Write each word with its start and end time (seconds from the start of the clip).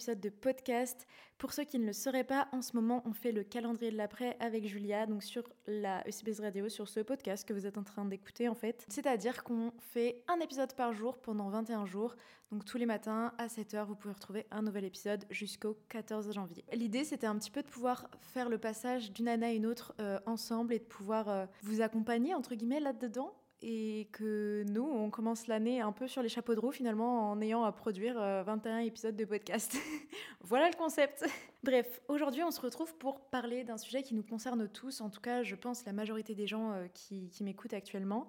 épisode 0.00 0.20
de 0.20 0.30
podcast. 0.30 1.06
Pour 1.36 1.52
ceux 1.52 1.64
qui 1.64 1.78
ne 1.78 1.84
le 1.84 1.92
sauraient 1.92 2.24
pas, 2.24 2.48
en 2.52 2.62
ce 2.62 2.74
moment, 2.74 3.02
on 3.04 3.12
fait 3.12 3.32
le 3.32 3.44
calendrier 3.44 3.92
de 3.92 3.98
l'après 3.98 4.34
avec 4.40 4.66
Julia, 4.66 5.04
donc 5.04 5.22
sur 5.22 5.42
la 5.66 6.02
ECBS 6.08 6.40
Radio, 6.40 6.70
sur 6.70 6.88
ce 6.88 7.00
podcast 7.00 7.46
que 7.46 7.52
vous 7.52 7.66
êtes 7.66 7.76
en 7.76 7.82
train 7.82 8.06
d'écouter 8.06 8.48
en 8.48 8.54
fait. 8.54 8.86
C'est-à-dire 8.88 9.44
qu'on 9.44 9.74
fait 9.92 10.24
un 10.26 10.40
épisode 10.40 10.72
par 10.72 10.94
jour 10.94 11.18
pendant 11.18 11.50
21 11.50 11.84
jours. 11.84 12.16
Donc 12.50 12.64
tous 12.64 12.78
les 12.78 12.86
matins 12.86 13.34
à 13.36 13.48
7h, 13.48 13.84
vous 13.84 13.94
pouvez 13.94 14.14
retrouver 14.14 14.46
un 14.50 14.62
nouvel 14.62 14.86
épisode 14.86 15.26
jusqu'au 15.28 15.76
14 15.90 16.32
janvier. 16.32 16.64
L'idée, 16.72 17.04
c'était 17.04 17.26
un 17.26 17.36
petit 17.36 17.50
peu 17.50 17.60
de 17.60 17.68
pouvoir 17.68 18.08
faire 18.22 18.48
le 18.48 18.56
passage 18.56 19.12
d'une 19.12 19.28
année 19.28 19.46
à 19.46 19.52
une 19.52 19.66
autre 19.66 19.94
euh, 20.00 20.18
ensemble 20.24 20.72
et 20.72 20.78
de 20.78 20.84
pouvoir 20.84 21.28
euh, 21.28 21.44
vous 21.62 21.82
accompagner, 21.82 22.34
entre 22.34 22.54
guillemets, 22.54 22.80
là-dedans 22.80 23.34
et 23.62 24.08
que 24.12 24.64
nous, 24.68 24.84
on 24.84 25.10
commence 25.10 25.46
l'année 25.46 25.80
un 25.80 25.92
peu 25.92 26.08
sur 26.08 26.22
les 26.22 26.28
chapeaux 26.28 26.54
de 26.54 26.60
roue 26.60 26.72
finalement 26.72 27.30
en 27.30 27.40
ayant 27.40 27.64
à 27.64 27.72
produire 27.72 28.14
21 28.14 28.78
euh, 28.78 28.78
épisodes 28.80 29.16
de 29.16 29.24
podcast. 29.24 29.76
voilà 30.40 30.68
le 30.68 30.76
concept. 30.76 31.24
Bref, 31.62 32.00
aujourd'hui 32.08 32.42
on 32.42 32.50
se 32.50 32.60
retrouve 32.60 32.94
pour 32.96 33.20
parler 33.20 33.64
d'un 33.64 33.76
sujet 33.76 34.02
qui 34.02 34.14
nous 34.14 34.22
concerne 34.22 34.68
tous, 34.68 35.00
en 35.00 35.10
tout 35.10 35.20
cas 35.20 35.42
je 35.42 35.54
pense 35.54 35.84
la 35.84 35.92
majorité 35.92 36.34
des 36.34 36.46
gens 36.46 36.72
euh, 36.72 36.86
qui, 36.94 37.28
qui 37.28 37.44
m'écoutent 37.44 37.74
actuellement. 37.74 38.26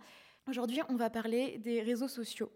Aujourd'hui, 0.50 0.82
on 0.90 0.96
va 0.96 1.10
parler 1.10 1.60
des 1.60 1.82
réseaux 1.82 2.08
sociaux. 2.08 2.52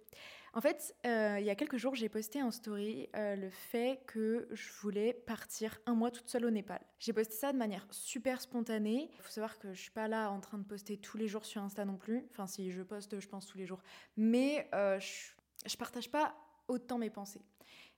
En 0.58 0.62
fait, 0.62 0.95
euh, 1.05 1.36
il 1.38 1.45
y 1.45 1.50
a 1.50 1.55
quelques 1.55 1.76
jours, 1.76 1.95
j'ai 1.95 2.08
posté 2.08 2.41
en 2.41 2.50
story 2.50 3.09
euh, 3.18 3.36
le 3.36 3.50
fait 3.50 4.00
que 4.08 4.48
je 4.52 4.72
voulais 4.80 5.12
partir 5.13 5.77
un 5.86 5.96
mois 5.96 6.12
toute 6.12 6.30
seule 6.30 6.46
au 6.46 6.50
Népal. 6.50 6.80
J'ai 6.98 7.12
posté 7.12 7.36
ça 7.36 7.52
de 7.52 7.58
manière 7.58 7.86
super 7.91 8.40
spontanée. 8.40 9.10
Il 9.12 9.22
faut 9.22 9.32
savoir 9.32 9.60
que 9.60 9.74
je 9.74 9.82
suis 9.82 9.91
pas 9.91 10.07
là 10.07 10.32
en 10.32 10.40
train 10.40 10.57
de 10.57 10.63
poster 10.63 10.96
tous 10.96 11.18
les 11.18 11.27
jours 11.27 11.43
sur 11.43 11.62
Insta 11.62 11.84
non 11.84 11.98
plus. 11.98 12.26
Enfin, 12.32 12.48
si 12.48 12.71
je 12.71 12.82
poste, 12.84 13.20
je 13.20 13.27
pense 13.27 13.48
tous 13.48 13.57
les 13.57 13.65
jours. 13.65 13.84
Mais 14.15 14.70
euh, 14.74 14.98
je, 14.98 15.34
je 15.70 15.76
partage 15.76 16.10
pas 16.10 16.34
autant 16.70 16.99
mes 16.99 17.10
pensées. 17.10 17.41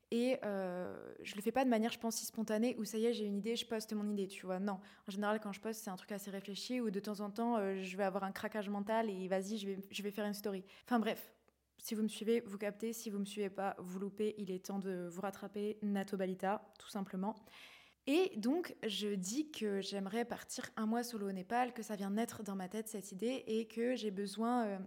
Et 0.09 0.39
euh, 0.43 0.97
je 1.21 1.35
le 1.35 1.43
fais 1.43 1.51
pas 1.51 1.63
de 1.63 1.69
manière, 1.69 1.91
je 1.91 1.99
pense, 1.99 2.15
si 2.15 2.25
spontanée, 2.25 2.75
où 2.79 2.85
ça 2.85 2.97
y 2.97 3.05
est, 3.05 3.13
j'ai 3.13 3.25
une 3.25 3.37
idée, 3.37 3.55
je 3.55 3.67
poste 3.67 3.93
mon 3.93 4.09
idée, 4.09 4.27
tu 4.27 4.47
vois. 4.47 4.59
Non, 4.59 4.79
en 5.07 5.11
général, 5.11 5.39
quand 5.39 5.51
je 5.51 5.61
poste, 5.61 5.83
c'est 5.83 5.91
un 5.91 5.95
truc 5.95 6.11
assez 6.11 6.31
réfléchi, 6.31 6.81
où 6.81 6.89
de 6.89 6.99
temps 6.99 7.19
en 7.19 7.29
temps, 7.29 7.59
je 7.75 7.97
vais 7.97 8.05
avoir 8.05 8.23
un 8.23 8.31
craquage 8.31 8.69
mental 8.69 9.11
et 9.11 9.27
vas-y, 9.27 9.57
je 9.57 9.67
vais, 9.67 9.77
je 9.91 10.01
vais 10.01 10.11
faire 10.11 10.25
une 10.25 10.33
story. 10.33 10.63
Enfin 10.85 10.97
bref, 10.97 11.36
si 11.77 11.95
vous 11.95 12.03
me 12.03 12.07
suivez, 12.07 12.41
vous 12.41 12.57
captez. 12.57 12.93
Si 12.93 13.09
vous 13.09 13.19
me 13.19 13.25
suivez 13.25 13.49
pas, 13.49 13.75
vous 13.79 13.99
loupez. 13.99 14.35
Il 14.37 14.51
est 14.51 14.65
temps 14.65 14.79
de 14.79 15.07
vous 15.09 15.21
rattraper. 15.21 15.77
Nato 15.81 16.17
Balita, 16.17 16.73
tout 16.79 16.89
simplement. 16.89 17.35
Et 18.07 18.31
donc, 18.37 18.73
je 18.87 19.09
dis 19.09 19.51
que 19.51 19.81
j'aimerais 19.81 20.23
partir 20.23 20.69
un 20.77 20.85
mois 20.85 21.03
solo 21.03 21.27
au 21.27 21.31
Népal, 21.33 21.73
que 21.73 21.83
ça 21.83 21.97
vient 21.97 22.09
naître 22.09 22.41
dans 22.41 22.55
ma 22.55 22.69
tête 22.69 22.87
cette 22.87 23.11
idée 23.11 23.43
et 23.47 23.67
que 23.67 23.95
j'ai 23.95 24.11
besoin, 24.11 24.65
euh, 24.65 24.77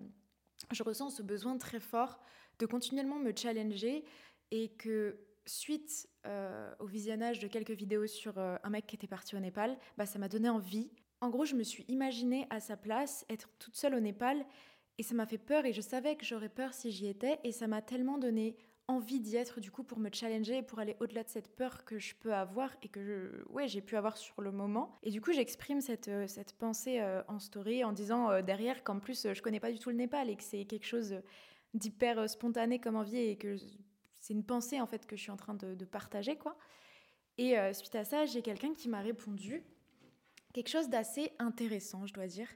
je 0.73 0.83
ressens 0.83 1.11
ce 1.11 1.23
besoin 1.23 1.59
très 1.59 1.81
fort 1.81 2.19
de 2.59 2.65
continuellement 2.65 3.19
me 3.19 3.33
challenger 3.37 4.05
et 4.51 4.71
que 4.71 5.19
suite 5.45 6.09
euh, 6.27 6.73
au 6.79 6.87
visionnage 6.87 7.41
de 7.41 7.47
quelques 7.49 7.73
vidéos 7.73 8.07
sur 8.07 8.39
euh, 8.39 8.57
un 8.63 8.71
mec 8.71 8.87
qui 8.87 8.97
était 8.97 9.07
parti 9.07 9.37
au 9.37 9.39
Népal, 9.39 9.77
bah, 9.99 10.07
ça 10.07 10.19
m'a 10.19 10.29
donné 10.29 10.49
envie. 10.49 10.91
En 11.21 11.29
gros, 11.29 11.45
je 11.45 11.57
me 11.57 11.63
suis 11.63 11.85
imaginée 11.89 12.47
à 12.49 12.59
sa 12.59 12.79
place, 12.79 13.27
être 13.29 13.51
toute 13.59 13.77
seule 13.77 13.95
au 13.95 14.01
Népal, 14.01 14.47
et 15.01 15.03
ça 15.03 15.15
m'a 15.15 15.25
fait 15.25 15.39
peur, 15.39 15.65
et 15.65 15.73
je 15.73 15.81
savais 15.81 16.15
que 16.15 16.27
j'aurais 16.27 16.51
peur 16.51 16.75
si 16.75 16.91
j'y 16.91 17.07
étais, 17.07 17.41
et 17.43 17.53
ça 17.53 17.67
m'a 17.67 17.81
tellement 17.81 18.19
donné 18.19 18.55
envie 18.87 19.19
d'y 19.19 19.35
être 19.37 19.59
du 19.59 19.71
coup 19.71 19.83
pour 19.83 19.99
me 19.99 20.11
challenger 20.13 20.59
et 20.59 20.63
pour 20.63 20.79
aller 20.79 20.95
au-delà 21.01 21.25
de 21.25 21.31
cette 21.31 21.49
peur 21.57 21.87
que 21.87 21.99
je 21.99 22.15
peux 22.15 22.35
avoir 22.35 22.77
et 22.83 22.89
que 22.89 23.43
ouais, 23.49 23.67
j'ai 23.67 23.81
pu 23.81 23.97
avoir 23.97 24.19
sur 24.19 24.43
le 24.43 24.53
moment. 24.53 24.93
Et 25.03 25.11
du 25.11 25.23
coup, 25.23 25.33
j'exprime 25.33 25.81
cette, 25.81 26.09
euh, 26.09 26.27
cette 26.27 26.53
pensée 26.53 27.03
en 27.29 27.39
story 27.39 27.83
en 27.83 27.93
disant 27.93 28.43
derrière 28.43 28.85
qu'en 28.85 28.99
plus, 28.99 29.27
je 29.33 29.41
connais 29.41 29.59
pas 29.59 29.73
du 29.73 29.79
tout 29.79 29.89
le 29.89 29.97
Népal 29.97 30.29
et 30.29 30.37
que 30.37 30.43
c'est 30.43 30.67
quelque 30.67 30.87
chose 30.87 31.15
d'hyper 31.73 32.29
spontané 32.29 32.79
comme 32.79 32.97
envie 32.97 33.21
et 33.21 33.37
que 33.37 33.57
c'est 34.21 34.35
une 34.35 34.45
pensée 34.45 34.83
en 34.83 34.87
fait 34.87 35.07
que 35.07 35.17
je 35.17 35.23
suis 35.23 35.31
en 35.31 35.39
train 35.39 35.55
de, 35.55 35.85
partager 35.87 36.37
quoi. 36.37 36.59
Et 37.39 37.59
euh, 37.59 37.73
suite 37.73 37.95
à 37.95 38.05
ça, 38.05 38.27
j'ai 38.27 38.43
quelqu'un 38.43 38.75
qui 38.75 38.91
m'a 38.91 39.01
répondu 39.01 39.65
quelque 40.53 40.69
chose 40.69 40.91
d'assez 40.91 41.33
intéressant, 41.39 42.05
je 42.05 42.13
dois 42.13 42.27
dire. 42.27 42.49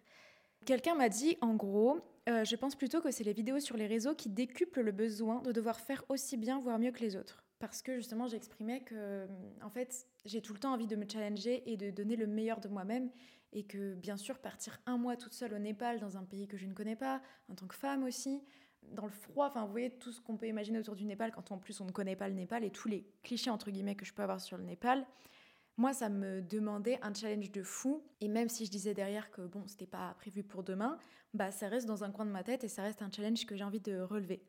Quelqu'un 0.66 0.94
m'a 0.94 1.08
dit 1.08 1.38
en 1.40 1.54
gros, 1.54 2.00
euh, 2.28 2.44
je 2.44 2.56
pense 2.56 2.74
plutôt 2.74 3.00
que 3.00 3.10
c'est 3.10 3.24
les 3.24 3.32
vidéos 3.32 3.60
sur 3.60 3.76
les 3.76 3.86
réseaux 3.86 4.14
qui 4.14 4.30
décuplent 4.30 4.80
le 4.80 4.92
besoin 4.92 5.42
de 5.42 5.52
devoir 5.52 5.78
faire 5.78 6.04
aussi 6.08 6.36
bien, 6.36 6.60
voire 6.60 6.78
mieux 6.78 6.90
que 6.90 7.00
les 7.00 7.16
autres. 7.16 7.44
Parce 7.58 7.82
que 7.82 7.96
justement, 7.96 8.26
j'exprimais 8.26 8.80
que, 8.80 9.26
en 9.62 9.70
fait, 9.70 10.06
j'ai 10.24 10.40
tout 10.40 10.52
le 10.52 10.58
temps 10.58 10.72
envie 10.72 10.86
de 10.86 10.96
me 10.96 11.06
challenger 11.10 11.62
et 11.70 11.76
de 11.76 11.90
donner 11.90 12.16
le 12.16 12.26
meilleur 12.26 12.60
de 12.60 12.68
moi-même. 12.68 13.10
Et 13.52 13.64
que, 13.64 13.94
bien 13.94 14.16
sûr, 14.16 14.38
partir 14.38 14.80
un 14.86 14.98
mois 14.98 15.16
toute 15.16 15.32
seule 15.32 15.54
au 15.54 15.58
Népal, 15.58 16.00
dans 16.00 16.16
un 16.16 16.24
pays 16.24 16.48
que 16.48 16.56
je 16.56 16.66
ne 16.66 16.72
connais 16.72 16.96
pas, 16.96 17.22
en 17.48 17.54
tant 17.54 17.66
que 17.66 17.76
femme 17.76 18.02
aussi, 18.02 18.42
dans 18.92 19.06
le 19.06 19.12
froid, 19.12 19.46
enfin 19.46 19.64
vous 19.64 19.70
voyez 19.70 19.90
tout 19.90 20.12
ce 20.12 20.20
qu'on 20.20 20.36
peut 20.36 20.46
imaginer 20.46 20.78
autour 20.78 20.96
du 20.96 21.04
Népal 21.04 21.32
quand 21.32 21.52
en 21.52 21.58
plus 21.58 21.80
on 21.80 21.86
ne 21.86 21.90
connaît 21.90 22.16
pas 22.16 22.28
le 22.28 22.34
Népal 22.34 22.64
et 22.64 22.70
tous 22.70 22.88
les 22.88 23.06
clichés 23.22 23.50
entre 23.50 23.70
guillemets 23.70 23.94
que 23.94 24.04
je 24.04 24.12
peux 24.12 24.22
avoir 24.22 24.40
sur 24.40 24.56
le 24.56 24.64
Népal. 24.64 25.06
Moi, 25.76 25.92
ça 25.92 26.08
me 26.08 26.40
demandait 26.40 26.98
un 27.02 27.12
challenge 27.12 27.50
de 27.50 27.62
fou. 27.62 28.04
Et 28.20 28.28
même 28.28 28.48
si 28.48 28.64
je 28.66 28.70
disais 28.70 28.94
derrière 28.94 29.30
que 29.30 29.42
bon, 29.42 29.64
c'était 29.66 29.86
pas 29.86 30.14
prévu 30.14 30.42
pour 30.42 30.62
demain, 30.62 30.98
bah 31.32 31.50
ça 31.50 31.68
reste 31.68 31.86
dans 31.86 32.04
un 32.04 32.10
coin 32.12 32.24
de 32.24 32.30
ma 32.30 32.44
tête 32.44 32.64
et 32.64 32.68
ça 32.68 32.82
reste 32.82 33.02
un 33.02 33.10
challenge 33.10 33.44
que 33.46 33.56
j'ai 33.56 33.64
envie 33.64 33.80
de 33.80 34.00
relever. 34.00 34.42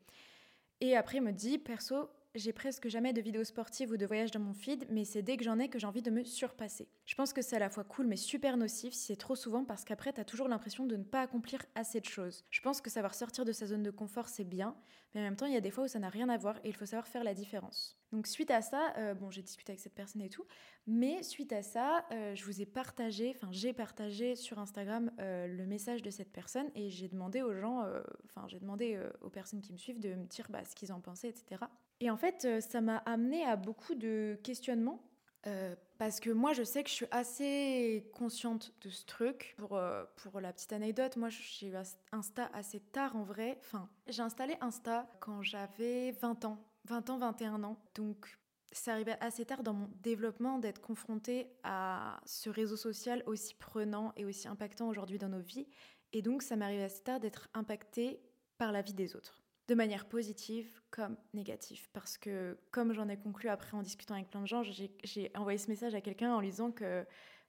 Et 0.80 0.96
après, 0.96 1.18
il 1.18 1.22
me 1.22 1.32
dit, 1.32 1.58
perso, 1.58 2.10
j'ai 2.36 2.52
presque 2.52 2.88
jamais 2.88 3.12
de 3.12 3.20
vidéos 3.20 3.44
sportives 3.44 3.90
ou 3.90 3.96
de 3.96 4.06
voyages 4.06 4.30
dans 4.30 4.40
mon 4.40 4.52
feed, 4.52 4.86
mais 4.90 5.04
c'est 5.04 5.22
dès 5.22 5.36
que 5.36 5.44
j'en 5.44 5.58
ai 5.58 5.68
que 5.68 5.78
j'ai 5.78 5.86
envie 5.86 6.02
de 6.02 6.10
me 6.10 6.22
surpasser. 6.22 6.86
Je 7.06 7.14
pense 7.14 7.32
que 7.32 7.40
c'est 7.40 7.56
à 7.56 7.58
la 7.58 7.70
fois 7.70 7.84
cool 7.84 8.06
mais 8.06 8.16
super 8.16 8.56
nocif 8.56 8.92
si 8.92 9.06
c'est 9.06 9.16
trop 9.16 9.34
souvent 9.34 9.64
parce 9.64 9.84
qu'après 9.84 10.12
t'as 10.12 10.24
toujours 10.24 10.48
l'impression 10.48 10.84
de 10.84 10.96
ne 10.96 11.02
pas 11.02 11.22
accomplir 11.22 11.64
assez 11.74 12.00
de 12.00 12.04
choses. 12.04 12.44
Je 12.50 12.60
pense 12.60 12.80
que 12.80 12.90
savoir 12.90 13.14
sortir 13.14 13.44
de 13.44 13.52
sa 13.52 13.66
zone 13.66 13.82
de 13.82 13.90
confort 13.90 14.28
c'est 14.28 14.44
bien, 14.44 14.76
mais 15.14 15.20
en 15.20 15.24
même 15.24 15.36
temps 15.36 15.46
il 15.46 15.54
y 15.54 15.56
a 15.56 15.60
des 15.62 15.70
fois 15.70 15.84
où 15.84 15.88
ça 15.88 15.98
n'a 15.98 16.10
rien 16.10 16.28
à 16.28 16.36
voir 16.36 16.58
et 16.62 16.68
il 16.68 16.74
faut 16.74 16.86
savoir 16.86 17.08
faire 17.08 17.24
la 17.24 17.34
différence. 17.34 17.98
Donc 18.12 18.26
suite 18.26 18.50
à 18.50 18.60
ça, 18.60 18.94
euh, 18.98 19.14
bon 19.14 19.30
j'ai 19.30 19.42
discuté 19.42 19.72
avec 19.72 19.80
cette 19.80 19.94
personne 19.94 20.22
et 20.22 20.28
tout, 20.28 20.44
mais 20.86 21.22
suite 21.22 21.52
à 21.52 21.62
ça, 21.62 22.04
euh, 22.12 22.34
je 22.34 22.44
vous 22.44 22.60
ai 22.60 22.66
partagé, 22.66 23.32
enfin 23.34 23.48
j'ai 23.50 23.72
partagé 23.72 24.36
sur 24.36 24.58
Instagram 24.58 25.10
euh, 25.20 25.46
le 25.46 25.66
message 25.66 26.02
de 26.02 26.10
cette 26.10 26.32
personne 26.32 26.70
et 26.74 26.90
j'ai 26.90 27.08
demandé 27.08 27.42
aux 27.42 27.54
gens, 27.54 27.82
enfin 28.26 28.46
j'ai 28.46 28.60
demandé 28.60 29.00
aux 29.22 29.30
personnes 29.30 29.62
qui 29.62 29.72
me 29.72 29.78
suivent 29.78 30.00
de 30.00 30.14
me 30.14 30.26
dire 30.26 30.46
bah, 30.50 30.64
ce 30.64 30.74
qu'ils 30.74 30.92
en 30.92 31.00
pensaient, 31.00 31.28
etc. 31.28 31.64
Et 32.00 32.10
en 32.10 32.16
fait, 32.16 32.44
euh, 32.44 32.60
ça 32.60 32.80
m'a 32.80 32.98
amené 32.98 33.44
à 33.44 33.56
beaucoup 33.56 33.94
de 33.94 34.38
questionnements. 34.42 35.02
Euh, 35.46 35.76
parce 35.98 36.20
que 36.20 36.30
moi, 36.30 36.52
je 36.52 36.62
sais 36.62 36.82
que 36.82 36.90
je 36.90 36.94
suis 36.94 37.06
assez 37.10 38.10
consciente 38.12 38.72
de 38.82 38.90
ce 38.90 39.06
truc. 39.06 39.54
Pour, 39.56 39.76
euh, 39.76 40.04
pour 40.16 40.40
la 40.40 40.52
petite 40.52 40.72
anecdote, 40.72 41.16
moi, 41.16 41.28
j'ai 41.30 41.68
eu 41.68 41.74
Insta 42.12 42.50
assez 42.52 42.80
tard 42.80 43.16
en 43.16 43.22
vrai. 43.22 43.56
Enfin, 43.60 43.88
j'ai 44.08 44.22
installé 44.22 44.56
Insta 44.60 45.08
quand 45.20 45.42
j'avais 45.42 46.12
20 46.12 46.44
ans, 46.44 46.58
20 46.86 47.10
ans, 47.10 47.18
21 47.18 47.62
ans. 47.64 47.78
Donc, 47.94 48.38
ça 48.72 48.92
arrivait 48.92 49.16
assez 49.20 49.46
tard 49.46 49.62
dans 49.62 49.72
mon 49.72 49.88
développement 50.02 50.58
d'être 50.58 50.80
confrontée 50.80 51.48
à 51.62 52.20
ce 52.26 52.50
réseau 52.50 52.76
social 52.76 53.22
aussi 53.26 53.54
prenant 53.54 54.12
et 54.16 54.24
aussi 54.24 54.48
impactant 54.48 54.88
aujourd'hui 54.88 55.18
dans 55.18 55.28
nos 55.28 55.40
vies. 55.40 55.68
Et 56.12 56.20
donc, 56.20 56.42
ça 56.42 56.56
m'arrivait 56.56 56.84
assez 56.84 57.02
tard 57.02 57.20
d'être 57.20 57.48
impactée 57.54 58.20
par 58.58 58.72
la 58.72 58.82
vie 58.82 58.94
des 58.94 59.16
autres 59.16 59.45
de 59.68 59.74
manière 59.74 60.06
positive 60.06 60.68
comme 60.90 61.16
négative. 61.34 61.88
Parce 61.92 62.16
que, 62.16 62.56
comme 62.70 62.92
j'en 62.92 63.08
ai 63.08 63.16
conclu 63.16 63.48
après 63.48 63.76
en 63.76 63.82
discutant 63.82 64.14
avec 64.14 64.30
plein 64.30 64.42
de 64.42 64.46
gens, 64.46 64.62
j'ai 64.62 65.30
envoyé 65.34 65.58
ce 65.58 65.68
message 65.68 65.94
à 65.94 66.00
quelqu'un 66.00 66.34
en 66.34 66.40
lui 66.40 66.50
disant 66.50 66.70
que 66.70 67.04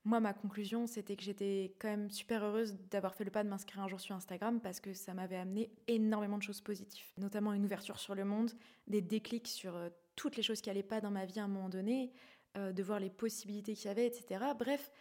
moi, 0.08 0.22
ma 0.22 0.34
conclusion, 0.34 0.88
c'était 0.88 1.18
que 1.18 1.24
j'étais 1.24 1.76
quand 1.80 1.90
même 1.90 2.10
super 2.10 2.44
heureuse 2.44 2.78
d'avoir 2.92 3.14
fait 3.14 3.26
le 3.26 3.32
pas 3.32 3.44
de 3.44 3.50
m'inscrire 3.50 3.84
un 3.84 3.90
jour 3.90 4.00
sur 4.00 4.16
Instagram 4.16 4.62
parce 4.62 4.80
que 4.80 4.94
ça 4.94 5.14
m'avait 5.14 5.36
amené 5.36 5.70
énormément 5.88 6.38
de 6.38 6.44
choses 6.44 6.62
positives, 6.62 7.06
notamment 7.18 7.52
une 7.52 7.66
ouverture 7.66 8.00
sur 8.00 8.16
le 8.16 8.24
monde, 8.24 8.52
des 8.88 9.02
déclics 9.02 9.50
sur 9.50 9.76
euh, 9.76 9.90
toutes 10.16 10.38
les 10.38 10.44
choses 10.44 10.62
qui 10.62 10.70
n'allaient 10.70 10.82
pas 10.82 11.02
dans 11.02 11.12
ma 11.12 11.26
vie 11.26 11.40
à 11.40 11.44
un 11.44 11.50
moment 11.50 11.68
donné, 11.68 12.14
euh, 12.56 12.72
de 12.72 12.84
voir 12.84 13.02
les 13.02 13.10
possibilités 13.10 13.74
qu'il 13.74 13.88
y 13.88 13.90
avait, 13.90 14.08
etc. 14.08 14.46
Bref, 14.58 14.92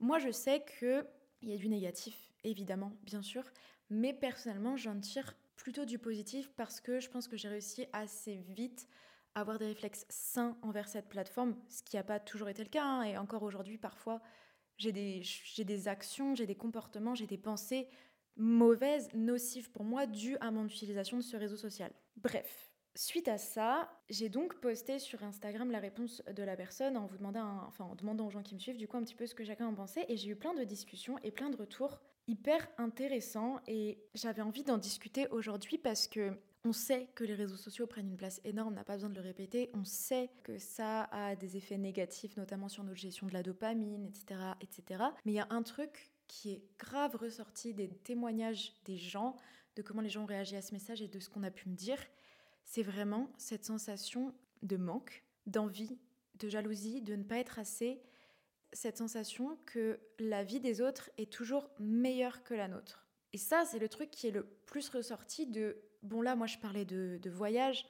moi, 0.00 0.18
je 0.18 0.32
sais 0.32 0.64
que 0.80 1.06
il 1.42 1.50
y 1.50 1.54
a 1.54 1.56
du 1.56 1.68
négatif, 1.68 2.16
évidemment, 2.42 2.92
bien 3.04 3.22
sûr, 3.22 3.44
mais 3.88 4.12
personnellement, 4.12 4.76
j'en 4.76 4.98
tire 4.98 5.36
plutôt 5.56 5.84
du 5.84 5.98
positif 5.98 6.50
parce 6.56 6.80
que 6.80 7.00
je 7.00 7.08
pense 7.08 7.28
que 7.28 7.36
j'ai 7.36 7.48
réussi 7.48 7.86
assez 7.92 8.36
vite 8.48 8.88
à 9.34 9.40
avoir 9.40 9.58
des 9.58 9.66
réflexes 9.66 10.06
sains 10.08 10.56
envers 10.62 10.88
cette 10.88 11.08
plateforme, 11.08 11.56
ce 11.68 11.82
qui 11.82 11.96
n'a 11.96 12.04
pas 12.04 12.20
toujours 12.20 12.48
été 12.48 12.62
le 12.62 12.70
cas. 12.70 12.84
Hein, 12.84 13.02
et 13.02 13.18
encore 13.18 13.42
aujourd'hui, 13.42 13.78
parfois, 13.78 14.22
j'ai 14.78 14.92
des, 14.92 15.22
des 15.58 15.88
actions, 15.88 16.34
j'ai 16.34 16.46
des 16.46 16.54
comportements, 16.54 17.14
j'ai 17.14 17.26
des 17.26 17.38
pensées 17.38 17.88
mauvaises, 18.36 19.08
nocives 19.14 19.70
pour 19.70 19.84
moi, 19.84 20.06
dues 20.06 20.36
à 20.40 20.50
mon 20.50 20.66
utilisation 20.66 21.16
de 21.16 21.22
ce 21.22 21.36
réseau 21.36 21.56
social. 21.56 21.92
Bref, 22.16 22.66
Suite 22.96 23.28
à 23.28 23.36
ça, 23.36 23.90
j'ai 24.08 24.30
donc 24.30 24.58
posté 24.58 24.98
sur 24.98 25.22
Instagram 25.22 25.70
la 25.70 25.80
réponse 25.80 26.22
de 26.34 26.42
la 26.42 26.56
personne 26.56 26.96
en 26.96 27.04
vous 27.04 27.18
demandant, 27.18 27.62
enfin 27.66 27.84
en 27.84 27.94
demandant 27.94 28.26
aux 28.26 28.30
gens 28.30 28.42
qui 28.42 28.54
me 28.54 28.58
suivent 28.58 28.78
du 28.78 28.88
coup 28.88 28.96
un 28.96 29.02
petit 29.02 29.14
peu 29.14 29.26
ce 29.26 29.34
que 29.34 29.44
chacun 29.44 29.66
en 29.66 29.74
pensait 29.74 30.06
et 30.08 30.16
j'ai 30.16 30.30
eu 30.30 30.34
plein 30.34 30.54
de 30.54 30.64
discussions 30.64 31.18
et 31.22 31.30
plein 31.30 31.50
de 31.50 31.56
retours 31.56 32.00
hyper 32.28 32.66
intéressants 32.78 33.60
et 33.66 33.98
j'avais 34.14 34.42
envie 34.42 34.64
d'en 34.64 34.78
discuter 34.78 35.28
aujourd'hui 35.28 35.78
parce 35.78 36.08
que 36.08 36.32
on 36.64 36.72
sait 36.72 37.08
que 37.14 37.22
les 37.22 37.34
réseaux 37.34 37.56
sociaux 37.56 37.86
prennent 37.86 38.08
une 38.08 38.16
place 38.16 38.40
énorme, 38.44 38.72
on 38.72 38.76
n'a 38.76 38.82
pas 38.82 38.94
besoin 38.94 39.10
de 39.10 39.14
le 39.14 39.20
répéter. 39.20 39.70
On 39.74 39.84
sait 39.84 40.30
que 40.42 40.58
ça 40.58 41.04
a 41.12 41.36
des 41.36 41.56
effets 41.56 41.78
négatifs, 41.78 42.36
notamment 42.36 42.68
sur 42.68 42.82
notre 42.82 42.98
gestion 42.98 43.28
de 43.28 43.32
la 43.32 43.44
dopamine, 43.44 44.04
etc., 44.04 44.40
etc. 44.60 45.04
Mais 45.24 45.32
il 45.32 45.34
y 45.36 45.40
a 45.40 45.46
un 45.50 45.62
truc 45.62 46.10
qui 46.26 46.50
est 46.50 46.62
grave 46.76 47.14
ressorti 47.14 47.72
des 47.72 47.88
témoignages 47.88 48.74
des 48.84 48.96
gens, 48.96 49.36
de 49.76 49.82
comment 49.82 50.02
les 50.02 50.08
gens 50.08 50.24
ont 50.24 50.26
réagi 50.26 50.56
à 50.56 50.62
ce 50.62 50.72
message 50.72 51.02
et 51.02 51.06
de 51.06 51.20
ce 51.20 51.30
qu'on 51.30 51.44
a 51.44 51.52
pu 51.52 51.68
me 51.68 51.76
dire 51.76 51.98
c'est 52.64 52.82
vraiment 52.82 53.30
cette 53.38 53.64
sensation 53.64 54.34
de 54.62 54.76
manque, 54.76 55.22
d'envie, 55.46 55.96
de 56.40 56.48
jalousie, 56.48 57.00
de 57.00 57.14
ne 57.14 57.22
pas 57.22 57.38
être 57.38 57.60
assez, 57.60 58.02
cette 58.72 58.98
sensation 58.98 59.58
que 59.66 59.98
la 60.18 60.44
vie 60.44 60.60
des 60.60 60.80
autres 60.80 61.10
est 61.18 61.32
toujours 61.32 61.70
meilleure 61.78 62.42
que 62.42 62.54
la 62.54 62.68
nôtre. 62.68 63.06
Et 63.32 63.38
ça, 63.38 63.64
c'est 63.64 63.78
le 63.78 63.88
truc 63.88 64.10
qui 64.10 64.28
est 64.28 64.30
le 64.30 64.44
plus 64.66 64.88
ressorti 64.88 65.46
de... 65.46 65.76
Bon 66.02 66.22
là, 66.22 66.36
moi 66.36 66.46
je 66.46 66.58
parlais 66.58 66.84
de, 66.84 67.30
voyage 67.30 67.86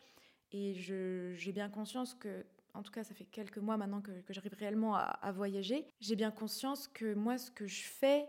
et 0.52 0.74
j'ai 0.74 1.52
bien 1.52 1.68
conscience 1.68 2.14
que, 2.14 2.44
en 2.72 2.82
tout 2.82 2.90
cas 2.92 3.04
ça 3.04 3.14
fait 3.14 3.26
quelques 3.26 3.58
mois 3.58 3.76
maintenant 3.76 4.00
que, 4.00 4.10
j'arrive 4.30 4.54
réellement 4.54 4.96
à, 4.96 5.32
voyager, 5.32 5.86
j'ai 6.00 6.16
bien 6.16 6.30
conscience 6.30 6.88
que 6.88 7.14
moi 7.14 7.36
ce 7.36 7.50
que 7.50 7.66
je 7.66 7.82
fais 7.82 8.26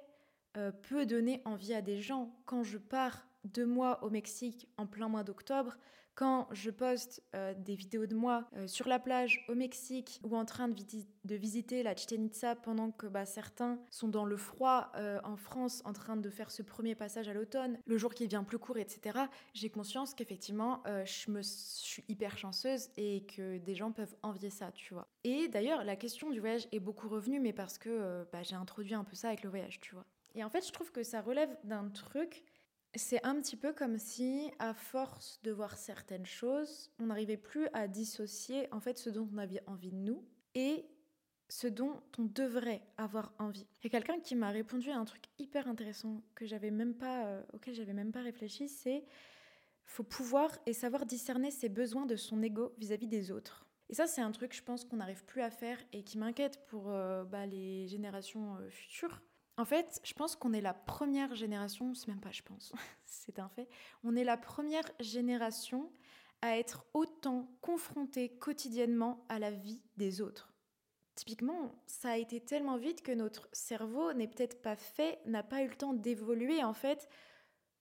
euh, 0.58 0.72
peut 0.72 1.06
donner 1.06 1.42
envie 1.46 1.74
à 1.74 1.82
des 1.82 2.02
gens. 2.02 2.36
Quand 2.46 2.64
je 2.64 2.78
pars 2.78 3.26
deux 3.46 3.66
mois 3.66 4.04
au 4.04 4.10
Mexique 4.10 4.68
en 4.78 4.86
plein 4.86 5.08
mois 5.08 5.24
d'octobre, 5.24 5.78
quand 6.18 6.48
je 6.52 6.72
poste 6.72 7.22
euh, 7.36 7.54
des 7.54 7.75
vidéos 7.75 8.08
de 8.08 8.16
moi 8.16 8.50
euh, 8.56 8.66
sur 8.66 8.88
la 8.88 8.98
plage 8.98 9.46
au 9.50 9.54
Mexique 9.54 10.19
ou 10.24 10.36
en 10.36 10.46
train 10.46 10.68
de, 10.68 11.36
visiter 11.36 11.84
la 11.84 11.96
Chichen 11.96 12.25
Itza 12.25 12.56
pendant 12.56 12.90
que 12.90 13.06
bah, 13.06 13.28
certains 13.28 13.80
sont 13.92 14.08
dans 14.08 14.25
le 14.25 14.36
froid 14.36 14.92
euh, 14.96 15.19
en 15.24 15.38
France 15.38 15.84
en 15.86 15.94
train 15.94 16.18
de 16.18 16.30
faire 16.31 16.50
ce 16.50 16.64
premier 16.64 16.96
passage 16.96 17.30
à 17.30 17.36
l'automne, 17.36 17.78
le 17.86 17.98
jour 18.00 18.16
qui 18.16 18.25
vient 18.25 18.44
plus 18.44 18.58
court, 18.58 18.80
etc., 18.80 19.19
j'ai 19.54 19.69
conscience 19.69 20.16
qu'effectivement, 20.16 20.81
je, 21.06 21.42
suis 21.44 22.04
hyper 22.08 22.36
chanceuse 22.36 22.90
et 22.98 23.24
que 23.28 23.60
des 23.60 23.75
gens 23.75 23.92
peuvent 23.92 24.16
envier 24.24 24.50
ça, 24.50 24.72
tu 24.72 24.96
vois. 24.96 25.08
Et 25.24 25.48
d'ailleurs, 25.50 25.84
la 25.84 25.96
question 25.96 26.31
du 26.31 26.40
voyage 26.40 26.68
est 26.72 26.80
beaucoup 26.80 27.10
revenue, 27.10 27.40
mais 27.40 27.54
parce 27.54 27.78
que 27.78 28.25
bah, 28.31 28.42
j'ai 28.42 28.56
introduit 28.56 28.96
un 28.96 29.04
peu 29.04 29.16
ça 29.16 29.28
avec 29.28 29.44
le 29.44 29.50
voyage, 29.50 29.80
tu 29.81 29.94
vois. 29.94 30.06
Et 30.34 30.44
en 30.44 30.50
fait, 30.50 30.66
je 30.66 30.72
trouve 30.72 30.92
que 30.92 31.04
ça 31.04 31.22
relève 31.22 31.56
d'un 31.64 31.90
truc 31.90 32.44
c'est 32.95 33.24
un 33.25 33.36
petit 33.39 33.56
peu 33.56 33.74
comme 33.74 33.98
si, 33.98 34.51
à 34.60 34.74
force 34.74 35.39
de 35.44 35.51
voir 35.51 35.78
certaines 35.78 36.25
choses, 36.25 36.92
on 37.00 37.07
n'arrivait 37.07 37.38
plus 37.38 37.68
à 37.74 37.88
dissocier 37.88 38.68
en 38.72 38.80
fait 38.80 38.98
ce 38.98 39.10
dont 39.10 39.28
on 39.34 39.38
avait 39.38 39.62
envie 39.68 39.92
de 39.92 39.98
nous 39.98 40.24
et 40.56 40.86
ce 41.50 41.68
dont 41.68 42.01
on 42.18 42.24
devrait 42.24 42.81
avoir 42.98 43.34
envie. 43.39 43.68
Il 43.80 43.86
y 43.86 43.88
a 43.88 43.89
quelqu'un 43.89 44.19
qui 44.19 44.36
m'a 44.36 44.50
répondu 44.50 44.89
à 44.92 44.98
un 44.98 45.06
truc 45.06 45.24
hyper 45.38 45.68
intéressant 45.68 46.22
que 46.36 46.45
j'avais 46.45 46.72
même 46.72 46.94
pas, 46.94 47.25
euh, 47.25 47.44
auquel 47.54 47.74
j'avais 47.74 47.94
même 47.94 48.12
pas 48.12 48.22
réfléchi, 48.22 48.68
c'est 48.68 49.04
faut 49.86 50.04
pouvoir 50.04 50.51
et 50.66 50.74
savoir 50.74 51.06
discerner 51.06 51.50
ses 51.50 51.69
besoins 51.69 52.06
de 52.06 52.18
son 52.18 52.44
ego 52.44 52.74
vis-à-vis 52.78 53.07
des 53.07 53.31
autres. 53.31 53.66
Et 53.90 53.95
ça, 53.95 54.06
c'est 54.06 54.22
un 54.22 54.31
truc, 54.31 54.54
je 54.54 54.62
pense, 54.62 54.83
qu'on 54.83 54.98
n'arrive 54.98 55.24
plus 55.24 55.42
à 55.42 55.50
faire 55.50 55.78
et 55.94 56.04
qui 56.04 56.18
m'inquiète 56.18 56.66
pour 56.68 56.90
euh, 56.90 57.24
bah, 57.24 57.45
les 57.45 57.88
générations 57.88 58.57
euh, 58.57 58.69
futures. 58.69 59.22
En 59.57 59.65
fait, 59.65 60.00
je 60.04 60.13
pense 60.13 60.36
qu'on 60.36 60.54
est 60.54 60.62
la 60.62 60.75
première 60.75 61.33
génération, 61.36 61.95
c'est 61.95 62.07
même 62.07 62.21
pas 62.21 62.31
je 62.31 62.44
pense, 62.44 62.71
c'est 63.06 63.39
un 63.39 63.50
fait, 63.50 63.68
on 64.04 64.15
est 64.15 64.24
la 64.24 64.38
première 64.38 64.89
génération 65.00 65.92
à 66.42 66.57
être 66.57 66.86
autant 66.94 67.50
confrontée 67.62 68.30
quotidiennement 68.30 69.25
à 69.30 69.39
la 69.39 69.50
vie 69.50 69.81
des 69.98 70.21
autres. 70.21 70.54
Typiquement, 71.15 71.74
ça 71.88 72.12
a 72.12 72.18
été 72.18 72.39
tellement 72.39 72.77
vite 72.77 73.01
que 73.01 73.12
notre 73.12 73.50
cerveau 73.51 74.13
n'est 74.13 74.27
peut-être 74.27 74.62
pas 74.62 74.75
fait, 74.75 75.19
n'a 75.25 75.42
pas 75.42 75.63
eu 75.63 75.68
le 75.68 75.75
temps 75.75 75.94
d'évoluer 75.94 76.63
en 76.63 76.74
fait 76.74 77.09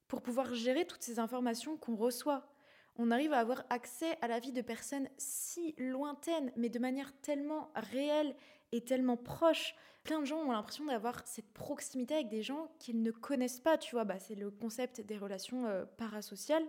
pour 0.09 0.23
pouvoir 0.23 0.55
gérer 0.55 0.87
toutes 0.87 1.03
ces 1.03 1.19
informations 1.19 1.77
qu'on 1.77 1.97
reçoit. 1.97 2.49
On 2.97 3.11
arrive 3.11 3.35
à 3.35 3.41
avoir 3.41 3.65
accès 3.69 4.17
à 4.23 4.29
la 4.29 4.39
vie 4.39 4.53
de 4.53 4.63
personnes 4.63 5.11
si 5.19 5.75
lointaines, 5.77 6.51
mais 6.57 6.71
de 6.71 6.79
manière 6.79 7.13
tellement 7.21 7.71
réelle 7.75 8.35
et 8.73 8.85
tellement 8.85 9.17
proche 9.17 9.75
plein 10.07 10.21
de 10.21 10.25
gens 10.25 10.39
ont 10.39 10.53
l'impression 10.53 10.87
d'avoir 10.87 11.27
cette 11.27 11.53
proximité 11.53 12.15
avec 12.15 12.29
des 12.29 12.43
gens 12.43 12.69
qu'ils 12.79 13.03
ne 13.03 13.11
connaissent 13.11 13.61
pas, 13.61 13.77
tu 13.77 13.97
vois. 13.97 14.05
Bah, 14.05 14.19
c'est 14.21 14.37
le 14.37 14.51
concept 14.51 15.01
des 15.01 15.19
relations 15.19 15.67
euh, 15.67 15.85
parasociales, 15.85 16.65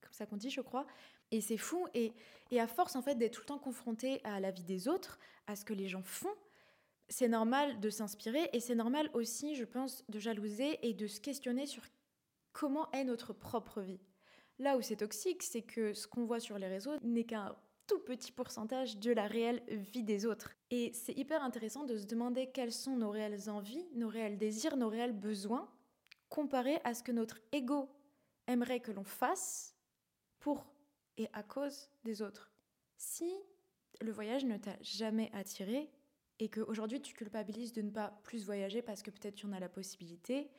comme 0.00 0.12
ça 0.12 0.26
qu'on 0.26 0.38
dit, 0.38 0.50
je 0.50 0.62
crois. 0.62 0.86
Et 1.30 1.42
c'est 1.42 1.58
fou. 1.58 1.86
Et, 1.92 2.12
et 2.50 2.60
à 2.60 2.66
force, 2.66 2.96
en 2.96 3.02
fait, 3.02 3.14
d'être 3.14 3.34
tout 3.34 3.42
le 3.42 3.46
temps 3.46 3.58
confronté 3.58 4.22
à 4.24 4.40
la 4.40 4.50
vie 4.50 4.64
des 4.64 4.88
autres, 4.88 5.18
à 5.46 5.54
ce 5.54 5.66
que 5.66 5.74
les 5.74 5.86
gens 5.86 6.02
font, 6.02 6.34
c'est 7.10 7.28
normal 7.28 7.78
de 7.80 7.90
s'inspirer 7.90 8.48
et 8.52 8.60
c'est 8.60 8.74
normal 8.74 9.10
aussi, 9.12 9.54
je 9.54 9.64
pense, 9.64 10.04
de 10.08 10.18
jalouser 10.18 10.78
et 10.82 10.94
de 10.94 11.06
se 11.06 11.20
questionner 11.20 11.66
sur 11.66 11.82
comment 12.52 12.90
est 12.92 13.04
notre 13.04 13.32
propre 13.32 13.82
vie. 13.82 14.00
Là 14.58 14.76
où 14.76 14.82
c'est 14.82 14.96
toxique, 14.96 15.42
c'est 15.42 15.62
que 15.62 15.92
ce 15.92 16.06
qu'on 16.06 16.24
voit 16.24 16.40
sur 16.40 16.58
les 16.58 16.66
réseaux 16.66 16.98
n'est 17.02 17.24
qu'un 17.24 17.54
tout 17.88 17.98
petit 17.98 18.30
pourcentage 18.30 18.98
de 18.98 19.10
la 19.10 19.26
réelle 19.26 19.62
vie 19.66 20.04
des 20.04 20.26
autres. 20.26 20.54
Et 20.70 20.92
c'est 20.92 21.14
hyper 21.14 21.42
intéressant 21.42 21.84
de 21.84 21.96
se 21.96 22.04
demander 22.04 22.50
quelles 22.50 22.72
sont 22.72 22.96
nos 22.96 23.10
réelles 23.10 23.50
envies, 23.50 23.88
nos 23.94 24.08
réels 24.08 24.38
désirs, 24.38 24.76
nos 24.76 24.88
réels 24.88 25.14
besoins, 25.14 25.68
comparés 26.28 26.78
à 26.84 26.94
ce 26.94 27.02
que 27.02 27.12
notre 27.12 27.40
ego 27.50 27.88
aimerait 28.46 28.80
que 28.80 28.92
l'on 28.92 29.04
fasse 29.04 29.74
pour 30.38 30.66
et 31.16 31.28
à 31.32 31.42
cause 31.42 31.88
des 32.04 32.22
autres. 32.22 32.52
Si 32.98 33.32
le 34.00 34.12
voyage 34.12 34.44
ne 34.44 34.58
t'a 34.58 34.76
jamais 34.82 35.30
attiré 35.32 35.90
et 36.38 36.50
qu'aujourd'hui 36.50 37.00
tu 37.00 37.14
culpabilises 37.14 37.72
de 37.72 37.82
ne 37.82 37.90
pas 37.90 38.20
plus 38.22 38.44
voyager 38.44 38.82
parce 38.82 39.02
que 39.02 39.10
peut-être 39.10 39.34
tu 39.34 39.46
en 39.46 39.52
as 39.52 39.60
la 39.60 39.68
possibilité, 39.68 40.50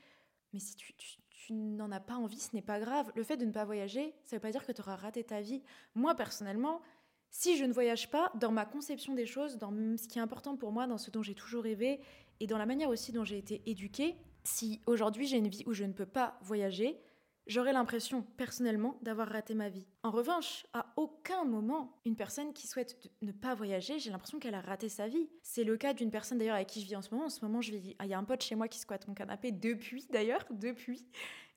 mais 0.52 0.60
si 0.60 0.76
tu, 0.76 0.94
tu 1.30 1.54
n'en 1.54 1.92
as 1.92 2.00
pas 2.00 2.16
envie, 2.16 2.40
ce 2.40 2.56
n'est 2.56 2.64
pas 2.64 2.80
grave. 2.80 3.12
Le 3.16 3.24
fait 3.24 3.38
de 3.38 3.46
ne 3.46 3.52
pas 3.52 3.66
voyager, 3.66 4.16
ça 4.24 4.36
ne 4.36 4.40
veut 4.40 4.42
pas 4.42 4.52
dire 4.52 4.66
que 4.66 4.72
tu 4.72 4.82
auras 4.82 4.96
raté 4.96 5.24
ta 5.24 5.42
vie. 5.42 5.62
Moi, 5.94 6.16
personnellement, 6.16 6.82
si 7.32 7.58
je 7.58 7.66
ne 7.66 7.74
voyage 7.74 8.10
pas, 8.10 8.32
dans 8.36 8.52
ma 8.52 8.66
conception 8.66 9.14
des 9.14 9.26
choses, 9.26 9.58
dans 9.58 9.72
ce 9.98 10.08
qui 10.08 10.20
est 10.20 10.22
important 10.22 10.56
pour 10.56 10.72
moi, 10.72 10.88
dans 10.88 10.98
ce 10.98 11.12
dont 11.12 11.22
j'ai 11.22 11.36
toujours 11.36 11.64
rêvé, 11.64 12.00
et 12.40 12.48
dans 12.48 12.58
la 12.58 12.66
manière 12.66 12.90
aussi 12.90 13.12
dont 13.12 13.24
j'ai 13.24 13.38
été 13.38 13.62
éduquée, 13.66 14.16
si 14.44 14.82
aujourd'hui 14.86 15.28
j'ai 15.28 15.38
une 15.38 15.48
vie 15.48 15.64
où 15.66 15.74
je 15.74 15.84
ne 15.84 15.94
peux 15.94 16.06
pas 16.06 16.38
voyager, 16.42 17.00
j'aurais 17.48 17.74
l'impression 17.74 18.22
personnellement 18.38 18.98
d'avoir 19.02 19.28
raté 19.28 19.56
ma 19.56 19.70
vie. 19.70 19.86
En 20.04 20.12
revanche, 20.12 20.66
à 20.74 20.94
aucun 20.96 21.44
moment, 21.44 22.00
une 22.06 22.16
personne 22.16 22.54
qui 22.54 22.68
souhaite 22.68 22.98
ne 23.22 23.32
pas 23.32 23.56
voyager, 23.56 24.00
j'ai 24.00 24.12
l'impression 24.12 24.40
qu'elle 24.40 24.56
a 24.56 24.62
raté 24.62 24.88
sa 24.88 25.08
vie. 25.08 25.30
C'est 25.42 25.64
le 25.64 25.76
cas 25.76 25.94
d'une 25.94 26.12
personne 26.12 26.38
d'ailleurs 26.38 26.56
avec 26.56 26.68
qui 26.68 26.82
je 26.82 26.86
vis 26.86 26.96
en 26.96 27.02
ce 27.02 27.10
moment. 27.12 27.26
En 27.26 27.30
ce 27.30 27.44
moment, 27.44 27.62
je 27.62 27.72
vis, 27.72 27.96
il 28.00 28.08
y 28.08 28.14
a 28.14 28.18
un 28.18 28.24
pote 28.24 28.44
chez 28.44 28.56
moi 28.56 28.68
qui 28.68 28.80
squatte 28.80 29.08
mon 29.08 29.14
canapé 29.14 29.52
depuis 29.52 30.08
d'ailleurs, 30.10 30.46
depuis. 30.52 31.06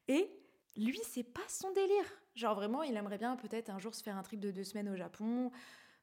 Et 0.09 0.31
lui, 0.77 0.99
c'est 1.05 1.23
pas 1.23 1.47
son 1.49 1.71
délire. 1.73 2.22
Genre 2.35 2.55
vraiment, 2.55 2.83
il 2.83 2.97
aimerait 2.97 3.19
bien 3.19 3.37
peut-être 3.37 3.71
un 3.71 3.79
jour 3.79 3.95
se 3.95 4.03
faire 4.03 4.17
un 4.17 4.23
trip 4.23 4.41
de 4.41 4.51
deux 4.51 4.65
semaines 4.65 4.89
au 4.89 4.97
Japon. 4.97 5.51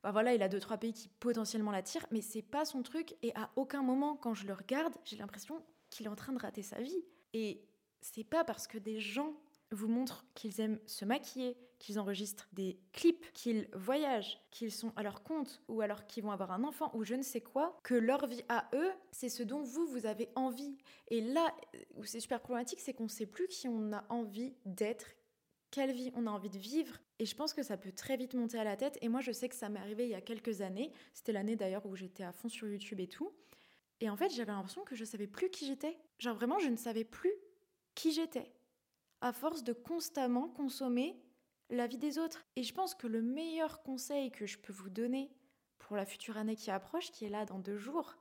Bah 0.03 0.11
voilà, 0.11 0.33
il 0.33 0.41
a 0.41 0.49
deux 0.49 0.59
trois 0.59 0.77
pays 0.77 0.93
qui 0.93 1.09
potentiellement 1.19 1.71
l'attirent, 1.71 2.05
mais 2.11 2.21
c'est 2.21 2.41
pas 2.41 2.65
son 2.65 2.83
truc. 2.83 3.15
Et 3.21 3.35
à 3.35 3.49
aucun 3.55 3.83
moment, 3.83 4.15
quand 4.15 4.33
je 4.33 4.47
le 4.47 4.53
regarde, 4.53 4.95
j'ai 5.03 5.17
l'impression 5.17 5.61
qu'il 5.89 6.05
est 6.05 6.09
en 6.09 6.15
train 6.15 6.33
de 6.33 6.39
rater 6.39 6.63
sa 6.63 6.81
vie. 6.81 7.03
Et 7.33 7.65
c'est 8.01 8.23
pas 8.23 8.43
parce 8.43 8.67
que 8.67 8.77
des 8.77 8.99
gens 8.99 9.33
vous 9.71 9.87
montrent 9.87 10.25
qu'ils 10.33 10.61
aiment 10.61 10.79
se 10.85 11.05
maquiller, 11.05 11.55
qu'ils 11.77 11.99
enregistrent 11.99 12.47
des 12.53 12.79
clips, 12.91 13.31
qu'ils 13.33 13.69
voyagent, 13.73 14.39
qu'ils 14.51 14.71
sont 14.71 14.91
à 14.95 15.03
leur 15.03 15.23
compte 15.23 15.61
ou 15.67 15.81
alors 15.81 16.07
qu'ils 16.07 16.23
vont 16.23 16.31
avoir 16.31 16.51
un 16.51 16.63
enfant 16.63 16.91
ou 16.93 17.03
je 17.03 17.15
ne 17.15 17.21
sais 17.21 17.41
quoi, 17.41 17.77
que 17.83 17.93
leur 17.93 18.25
vie 18.25 18.43
à 18.49 18.67
eux, 18.73 18.91
c'est 19.11 19.29
ce 19.29 19.43
dont 19.43 19.61
vous, 19.61 19.85
vous 19.87 20.05
avez 20.05 20.29
envie. 20.35 20.77
Et 21.09 21.21
là 21.21 21.53
où 21.95 22.03
c'est 22.03 22.19
super 22.19 22.39
problématique, 22.41 22.79
c'est 22.79 22.93
qu'on 22.93 23.03
ne 23.03 23.09
sait 23.09 23.25
plus 23.25 23.47
qui 23.47 23.67
on 23.67 23.93
a 23.93 24.03
envie 24.09 24.55
d'être, 24.65 25.05
quelle 25.71 25.91
vie 25.91 26.11
on 26.15 26.27
a 26.27 26.31
envie 26.31 26.49
de 26.49 26.57
vivre. 26.57 26.97
Et 27.19 27.25
je 27.25 27.35
pense 27.35 27.53
que 27.53 27.63
ça 27.63 27.77
peut 27.77 27.91
très 27.91 28.17
vite 28.17 28.33
monter 28.33 28.57
à 28.57 28.63
la 28.63 28.75
tête. 28.75 28.97
Et 29.01 29.09
moi, 29.09 29.21
je 29.21 29.31
sais 29.31 29.49
que 29.49 29.55
ça 29.55 29.69
m'est 29.69 29.79
arrivé 29.79 30.05
il 30.05 30.11
y 30.11 30.15
a 30.15 30.21
quelques 30.21 30.61
années. 30.61 30.91
C'était 31.13 31.31
l'année 31.31 31.55
d'ailleurs 31.55 31.85
où 31.85 31.95
j'étais 31.95 32.23
à 32.23 32.31
fond 32.31 32.49
sur 32.49 32.67
YouTube 32.67 32.99
et 32.99 33.07
tout. 33.07 33.31
Et 34.01 34.09
en 34.09 34.15
fait, 34.15 34.29
j'avais 34.29 34.51
l'impression 34.51 34.83
que 34.83 34.95
je 34.95 35.05
savais 35.05 35.27
plus 35.27 35.49
qui 35.49 35.65
j'étais. 35.65 35.97
Genre 36.17 36.35
vraiment, 36.35 36.59
je 36.59 36.69
ne 36.69 36.77
savais 36.77 37.03
plus 37.03 37.33
qui 37.95 38.11
j'étais 38.11 38.51
à 39.21 39.33
force 39.33 39.63
de 39.63 39.73
constamment 39.73 40.47
consommer 40.47 41.21
la 41.69 41.87
vie 41.87 41.97
des 41.97 42.17
autres. 42.17 42.45
Et 42.55 42.63
je 42.63 42.73
pense 42.73 42.95
que 42.95 43.07
le 43.07 43.21
meilleur 43.21 43.83
conseil 43.83 44.31
que 44.31 44.45
je 44.45 44.57
peux 44.57 44.73
vous 44.73 44.89
donner 44.89 45.29
pour 45.77 45.97
la 45.97 46.05
future 46.05 46.37
année 46.37 46.55
qui 46.55 46.71
approche, 46.71 47.11
qui 47.11 47.25
est 47.25 47.29
là 47.29 47.45
dans 47.45 47.59
deux 47.59 47.77
jours, 47.77 48.15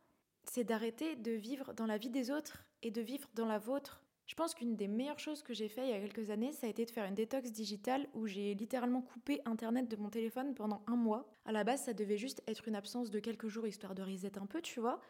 c'est 0.44 0.64
d'arrêter 0.64 1.16
de 1.16 1.32
vivre 1.32 1.74
dans 1.74 1.86
la 1.86 1.98
vie 1.98 2.10
des 2.10 2.30
autres 2.30 2.64
et 2.82 2.90
de 2.90 3.00
vivre 3.00 3.28
dans 3.34 3.46
la 3.46 3.58
vôtre. 3.58 4.02
Je 4.28 4.34
pense 4.34 4.54
qu'une 4.54 4.76
des 4.76 4.88
meilleures 4.88 5.18
choses 5.18 5.42
que 5.42 5.54
j'ai 5.54 5.68
fait 5.68 5.86
il 5.86 5.88
y 5.88 5.94
a 5.94 6.00
quelques 6.00 6.28
années, 6.28 6.52
ça 6.52 6.66
a 6.66 6.70
été 6.70 6.84
de 6.84 6.90
faire 6.90 7.06
une 7.06 7.14
détox 7.14 7.50
digitale 7.50 8.06
où 8.12 8.26
j'ai 8.26 8.54
littéralement 8.54 9.00
coupé 9.00 9.40
Internet 9.46 9.88
de 9.88 9.96
mon 9.96 10.10
téléphone 10.10 10.54
pendant 10.54 10.82
un 10.86 10.96
mois. 10.96 11.30
À 11.46 11.52
la 11.52 11.64
base, 11.64 11.84
ça 11.84 11.94
devait 11.94 12.18
juste 12.18 12.42
être 12.46 12.68
une 12.68 12.76
absence 12.76 13.10
de 13.10 13.20
quelques 13.20 13.48
jours 13.48 13.66
histoire 13.66 13.94
de 13.94 14.02
reset 14.02 14.38
un 14.38 14.44
peu, 14.44 14.60
tu 14.60 14.80
vois. 14.80 15.00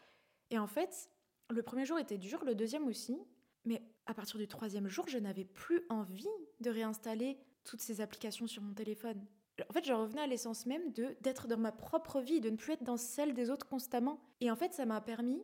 Et 0.51 0.57
en 0.57 0.67
fait, 0.67 1.09
le 1.49 1.61
premier 1.61 1.85
jour 1.85 1.99
était 1.99 2.17
dur, 2.17 2.45
le 2.45 2.55
deuxième 2.55 2.87
aussi. 2.87 3.19
Mais 3.65 3.83
à 4.05 4.13
partir 4.13 4.39
du 4.39 4.47
troisième 4.47 4.87
jour, 4.87 5.05
je 5.09 5.17
n'avais 5.17 5.43
plus 5.43 5.81
envie 5.89 6.29
de 6.61 6.69
réinstaller 6.69 7.37
toutes 7.65 7.81
ces 7.81 7.99
applications 7.99 8.47
sur 8.47 8.63
mon 8.63 8.73
téléphone. 8.73 9.27
En 9.69 9.73
fait, 9.73 9.85
je 9.85 9.91
revenais 9.91 10.21
à 10.21 10.27
l'essence 10.27 10.65
même 10.65 10.93
de 10.93 11.17
d'être 11.19 11.49
dans 11.49 11.57
ma 11.57 11.73
propre 11.73 12.21
vie, 12.21 12.39
de 12.39 12.49
ne 12.49 12.55
plus 12.55 12.71
être 12.71 12.83
dans 12.83 12.95
celle 12.95 13.33
des 13.33 13.49
autres 13.49 13.67
constamment. 13.67 14.21
Et 14.39 14.49
en 14.49 14.55
fait, 14.55 14.71
ça 14.71 14.85
m'a 14.85 15.01
permis 15.01 15.43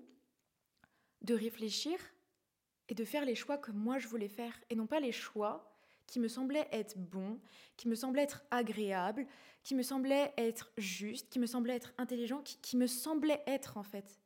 de 1.23 1.33
réfléchir 1.33 1.97
et 2.89 2.95
de 2.95 3.03
faire 3.05 3.25
les 3.25 3.35
choix 3.35 3.57
que 3.57 3.71
moi 3.71 3.99
je 3.99 4.07
voulais 4.07 4.27
faire, 4.27 4.53
et 4.69 4.75
non 4.75 4.87
pas 4.87 4.99
les 4.99 5.11
choix 5.11 5.71
qui 6.07 6.19
me 6.19 6.27
semblaient 6.27 6.67
être 6.71 6.97
bons, 6.97 7.39
qui 7.77 7.87
me 7.87 7.95
semblaient 7.95 8.23
être 8.23 8.43
agréables, 8.51 9.25
qui 9.63 9.73
me 9.75 9.81
semblaient 9.81 10.33
être 10.37 10.71
justes, 10.77 11.29
qui 11.29 11.39
me 11.39 11.47
semblaient 11.47 11.75
être 11.75 11.93
intelligents, 11.97 12.41
qui, 12.41 12.57
qui 12.57 12.77
me 12.77 12.87
semblaient 12.87 13.41
être 13.47 13.77
en 13.77 13.83
fait. 13.83 14.19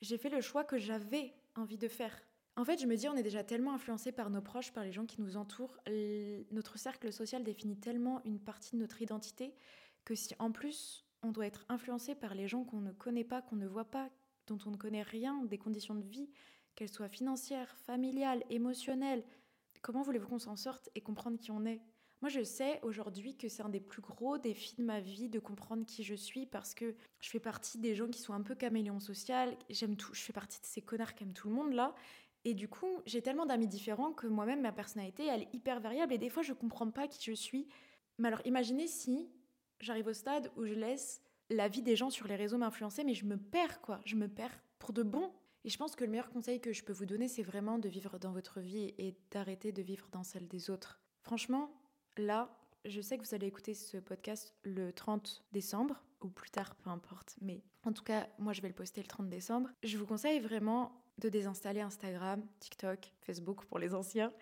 J'ai 0.00 0.18
fait 0.18 0.30
le 0.30 0.40
choix 0.40 0.64
que 0.64 0.78
j'avais 0.78 1.34
envie 1.54 1.78
de 1.78 1.88
faire. 1.88 2.20
En 2.56 2.64
fait, 2.64 2.80
je 2.80 2.86
me 2.86 2.96
dis, 2.96 3.08
on 3.08 3.16
est 3.16 3.22
déjà 3.22 3.44
tellement 3.44 3.72
influencé 3.72 4.12
par 4.12 4.28
nos 4.28 4.42
proches, 4.42 4.72
par 4.72 4.84
les 4.84 4.92
gens 4.92 5.06
qui 5.06 5.22
nous 5.22 5.36
entourent. 5.36 5.78
Notre 6.50 6.78
cercle 6.78 7.12
social 7.12 7.44
définit 7.44 7.76
tellement 7.76 8.22
une 8.24 8.40
partie 8.40 8.76
de 8.76 8.80
notre 8.80 9.00
identité 9.00 9.54
que 10.04 10.14
si 10.14 10.34
en 10.38 10.50
plus 10.50 11.06
on 11.22 11.30
doit 11.30 11.46
être 11.46 11.64
influencé 11.68 12.14
par 12.14 12.34
les 12.34 12.48
gens 12.48 12.64
qu'on 12.64 12.80
ne 12.80 12.92
connaît 12.92 13.24
pas, 13.24 13.40
qu'on 13.40 13.56
ne 13.56 13.66
voit 13.66 13.90
pas, 13.90 14.10
dont 14.48 14.58
on 14.66 14.70
ne 14.70 14.76
connaît 14.76 15.02
rien 15.02 15.44
des 15.44 15.56
conditions 15.56 15.94
de 15.94 16.04
vie, 16.04 16.28
qu'elles 16.74 16.92
soient 16.92 17.08
financières, 17.08 17.76
familiales, 17.76 18.42
émotionnelles. 18.50 19.24
Comment 19.82 20.02
voulez-vous 20.02 20.28
qu'on 20.28 20.38
s'en 20.38 20.56
sorte 20.56 20.88
et 20.94 21.00
comprendre 21.00 21.38
qui 21.38 21.50
on 21.50 21.64
est? 21.64 21.80
Moi, 22.20 22.28
je 22.28 22.44
sais 22.44 22.78
aujourd'hui 22.82 23.36
que 23.36 23.48
c'est 23.48 23.64
un 23.64 23.68
des 23.68 23.80
plus 23.80 24.00
gros 24.00 24.38
défis 24.38 24.76
de 24.76 24.84
ma 24.84 25.00
vie 25.00 25.28
de 25.28 25.40
comprendre 25.40 25.84
qui 25.84 26.04
je 26.04 26.14
suis 26.14 26.46
parce 26.46 26.72
que 26.72 26.94
je 27.20 27.28
fais 27.28 27.40
partie 27.40 27.78
des 27.78 27.96
gens 27.96 28.06
qui 28.06 28.20
sont 28.20 28.32
un 28.32 28.42
peu 28.42 28.54
caméléons 28.54 29.00
social. 29.00 29.56
J'aime 29.68 29.96
tout. 29.96 30.14
Je 30.14 30.20
fais 30.20 30.32
partie 30.32 30.60
de 30.60 30.66
ces 30.66 30.82
connards 30.82 31.16
qui 31.16 31.24
aiment 31.24 31.32
tout 31.32 31.48
le 31.48 31.54
monde 31.54 31.72
là. 31.72 31.96
Et 32.44 32.54
du 32.54 32.68
coup, 32.68 33.00
j'ai 33.06 33.22
tellement 33.22 33.44
d'amis 33.44 33.66
différents 33.66 34.12
que 34.12 34.28
moi-même, 34.28 34.60
ma 34.60 34.70
personnalité, 34.70 35.26
elle 35.26 35.42
est 35.42 35.54
hyper 35.54 35.80
variable 35.80 36.12
et 36.12 36.18
des 36.18 36.28
fois, 36.28 36.44
je 36.44 36.52
comprends 36.52 36.90
pas 36.90 37.08
qui 37.08 37.22
je 37.24 37.34
suis. 37.34 37.68
Mais 38.18 38.28
alors, 38.28 38.40
imaginez 38.44 38.86
si 38.86 39.28
j'arrive 39.80 40.06
au 40.06 40.12
stade 40.12 40.50
où 40.56 40.64
je 40.64 40.74
laisse 40.74 41.22
la 41.50 41.68
vie 41.68 41.82
des 41.82 41.96
gens 41.96 42.10
sur 42.10 42.28
les 42.28 42.36
réseaux 42.36 42.58
m'influencer, 42.58 43.02
mais 43.02 43.14
je 43.14 43.26
me 43.26 43.36
perds 43.36 43.80
quoi. 43.80 44.00
Je 44.04 44.14
me 44.14 44.28
perds 44.28 44.62
pour 44.78 44.92
de 44.92 45.02
bon. 45.02 45.32
Et 45.64 45.68
je 45.68 45.78
pense 45.78 45.94
que 45.94 46.04
le 46.04 46.10
meilleur 46.10 46.30
conseil 46.30 46.60
que 46.60 46.72
je 46.72 46.82
peux 46.82 46.92
vous 46.92 47.06
donner, 47.06 47.28
c'est 47.28 47.42
vraiment 47.42 47.78
de 47.78 47.88
vivre 47.88 48.18
dans 48.18 48.32
votre 48.32 48.60
vie 48.60 48.94
et 48.98 49.16
d'arrêter 49.30 49.72
de 49.72 49.82
vivre 49.82 50.08
dans 50.10 50.24
celle 50.24 50.48
des 50.48 50.70
autres. 50.70 51.00
Franchement, 51.20 51.70
là, 52.16 52.50
je 52.84 53.00
sais 53.00 53.16
que 53.16 53.24
vous 53.24 53.34
allez 53.34 53.46
écouter 53.46 53.74
ce 53.74 53.96
podcast 53.98 54.54
le 54.64 54.92
30 54.92 55.44
décembre, 55.52 56.02
ou 56.20 56.28
plus 56.28 56.50
tard, 56.50 56.74
peu 56.76 56.90
importe, 56.90 57.36
mais 57.40 57.62
en 57.84 57.92
tout 57.92 58.02
cas, 58.04 58.28
moi 58.38 58.52
je 58.52 58.60
vais 58.60 58.68
le 58.68 58.74
poster 58.74 59.02
le 59.02 59.08
30 59.08 59.28
décembre. 59.28 59.70
Je 59.82 59.98
vous 59.98 60.06
conseille 60.06 60.40
vraiment 60.40 60.92
de 61.18 61.28
désinstaller 61.28 61.80
Instagram, 61.80 62.44
TikTok, 62.58 63.12
Facebook 63.20 63.64
pour 63.66 63.78
les 63.78 63.94
anciens, 63.94 64.32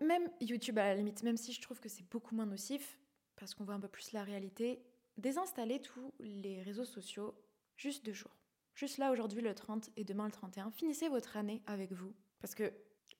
même 0.00 0.30
YouTube 0.40 0.78
à 0.78 0.84
la 0.84 0.94
limite, 0.94 1.22
même 1.22 1.36
si 1.36 1.52
je 1.52 1.60
trouve 1.60 1.80
que 1.80 1.88
c'est 1.88 2.08
beaucoup 2.08 2.34
moins 2.34 2.46
nocif, 2.46 3.00
parce 3.36 3.54
qu'on 3.54 3.64
voit 3.64 3.74
un 3.74 3.80
peu 3.80 3.88
plus 3.88 4.12
la 4.12 4.22
réalité. 4.22 4.82
Désinstaller 5.16 5.80
tous 5.80 6.12
les 6.20 6.62
réseaux 6.62 6.84
sociaux 6.84 7.34
juste 7.76 8.04
deux 8.04 8.12
jours. 8.12 8.35
Juste 8.76 8.98
là, 8.98 9.10
aujourd'hui, 9.10 9.40
le 9.40 9.54
30 9.54 9.88
et 9.96 10.04
demain, 10.04 10.26
le 10.26 10.30
31. 10.30 10.70
Finissez 10.70 11.08
votre 11.08 11.38
année 11.38 11.62
avec 11.66 11.92
vous, 11.92 12.12
parce 12.42 12.54
que 12.54 12.70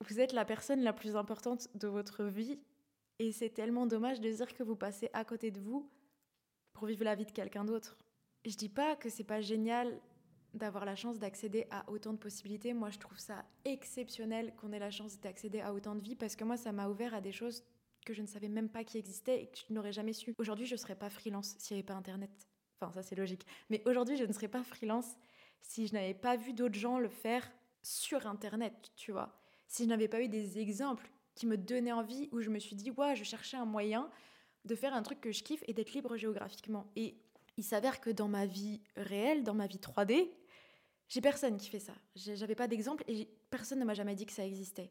vous 0.06 0.20
êtes 0.20 0.34
la 0.34 0.44
personne 0.44 0.82
la 0.82 0.92
plus 0.92 1.16
importante 1.16 1.68
de 1.74 1.88
votre 1.88 2.24
vie 2.24 2.60
et 3.18 3.32
c'est 3.32 3.48
tellement 3.48 3.86
dommage 3.86 4.20
de 4.20 4.30
dire 4.30 4.52
que 4.52 4.62
vous 4.62 4.76
passez 4.76 5.08
à 5.14 5.24
côté 5.24 5.50
de 5.50 5.58
vous 5.58 5.90
pour 6.74 6.86
vivre 6.86 7.04
la 7.04 7.14
vie 7.14 7.24
de 7.24 7.32
quelqu'un 7.32 7.64
d'autre. 7.64 7.96
Je 8.44 8.54
dis 8.54 8.68
pas 8.68 8.96
que 8.96 9.08
c'est 9.08 9.24
pas 9.24 9.40
génial 9.40 9.98
d'avoir 10.52 10.84
la 10.84 10.94
chance 10.94 11.18
d'accéder 11.18 11.66
à 11.70 11.88
autant 11.90 12.12
de 12.12 12.18
possibilités. 12.18 12.74
Moi, 12.74 12.90
je 12.90 12.98
trouve 12.98 13.18
ça 13.18 13.42
exceptionnel 13.64 14.54
qu'on 14.56 14.72
ait 14.72 14.78
la 14.78 14.90
chance 14.90 15.18
d'accéder 15.20 15.60
à 15.60 15.72
autant 15.72 15.94
de 15.94 16.02
vies 16.02 16.16
parce 16.16 16.36
que 16.36 16.44
moi, 16.44 16.58
ça 16.58 16.72
m'a 16.72 16.86
ouvert 16.86 17.14
à 17.14 17.22
des 17.22 17.32
choses 17.32 17.64
que 18.04 18.12
je 18.12 18.20
ne 18.20 18.26
savais 18.26 18.48
même 18.48 18.68
pas 18.68 18.84
qui 18.84 18.98
existaient 18.98 19.44
et 19.44 19.46
que 19.46 19.58
je 19.66 19.72
n'aurais 19.72 19.92
jamais 19.92 20.12
su. 20.12 20.34
Aujourd'hui, 20.36 20.66
je 20.66 20.74
ne 20.74 20.78
serais 20.78 20.96
pas 20.96 21.08
freelance 21.08 21.54
s'il 21.58 21.76
n'y 21.76 21.80
avait 21.80 21.86
pas 21.86 21.94
Internet. 21.94 22.30
Enfin, 22.78 22.92
ça, 22.92 23.02
c'est 23.02 23.16
logique. 23.16 23.46
Mais 23.70 23.82
aujourd'hui, 23.86 24.18
je 24.18 24.24
ne 24.24 24.32
serais 24.32 24.48
pas 24.48 24.62
freelance 24.62 25.16
si 25.68 25.86
je 25.86 25.94
n'avais 25.94 26.14
pas 26.14 26.36
vu 26.36 26.52
d'autres 26.52 26.78
gens 26.78 26.98
le 26.98 27.08
faire 27.08 27.50
sur 27.82 28.26
Internet, 28.26 28.92
tu 28.96 29.12
vois. 29.12 29.38
Si 29.68 29.84
je 29.84 29.88
n'avais 29.88 30.08
pas 30.08 30.22
eu 30.22 30.28
des 30.28 30.58
exemples 30.58 31.10
qui 31.34 31.46
me 31.46 31.56
donnait 31.56 31.92
envie, 31.92 32.28
où 32.32 32.40
je 32.40 32.50
me 32.50 32.58
suis 32.58 32.76
dit, 32.76 32.90
ouais, 32.92 33.14
je 33.14 33.24
cherchais 33.24 33.56
un 33.56 33.64
moyen 33.64 34.10
de 34.64 34.74
faire 34.74 34.94
un 34.94 35.02
truc 35.02 35.20
que 35.20 35.32
je 35.32 35.42
kiffe 35.42 35.62
et 35.66 35.74
d'être 35.74 35.92
libre 35.92 36.16
géographiquement. 36.16 36.90
Et 36.96 37.16
il 37.56 37.64
s'avère 37.64 38.00
que 38.00 38.10
dans 38.10 38.28
ma 38.28 38.46
vie 38.46 38.80
réelle, 38.96 39.42
dans 39.42 39.54
ma 39.54 39.66
vie 39.66 39.78
3D, 39.78 40.30
j'ai 41.08 41.20
personne 41.20 41.56
qui 41.56 41.68
fait 41.68 41.78
ça. 41.78 41.94
J'avais 42.14 42.54
pas 42.54 42.68
d'exemple 42.68 43.04
et 43.06 43.28
personne 43.50 43.78
ne 43.78 43.84
m'a 43.84 43.94
jamais 43.94 44.14
dit 44.14 44.26
que 44.26 44.32
ça 44.32 44.44
existait. 44.44 44.90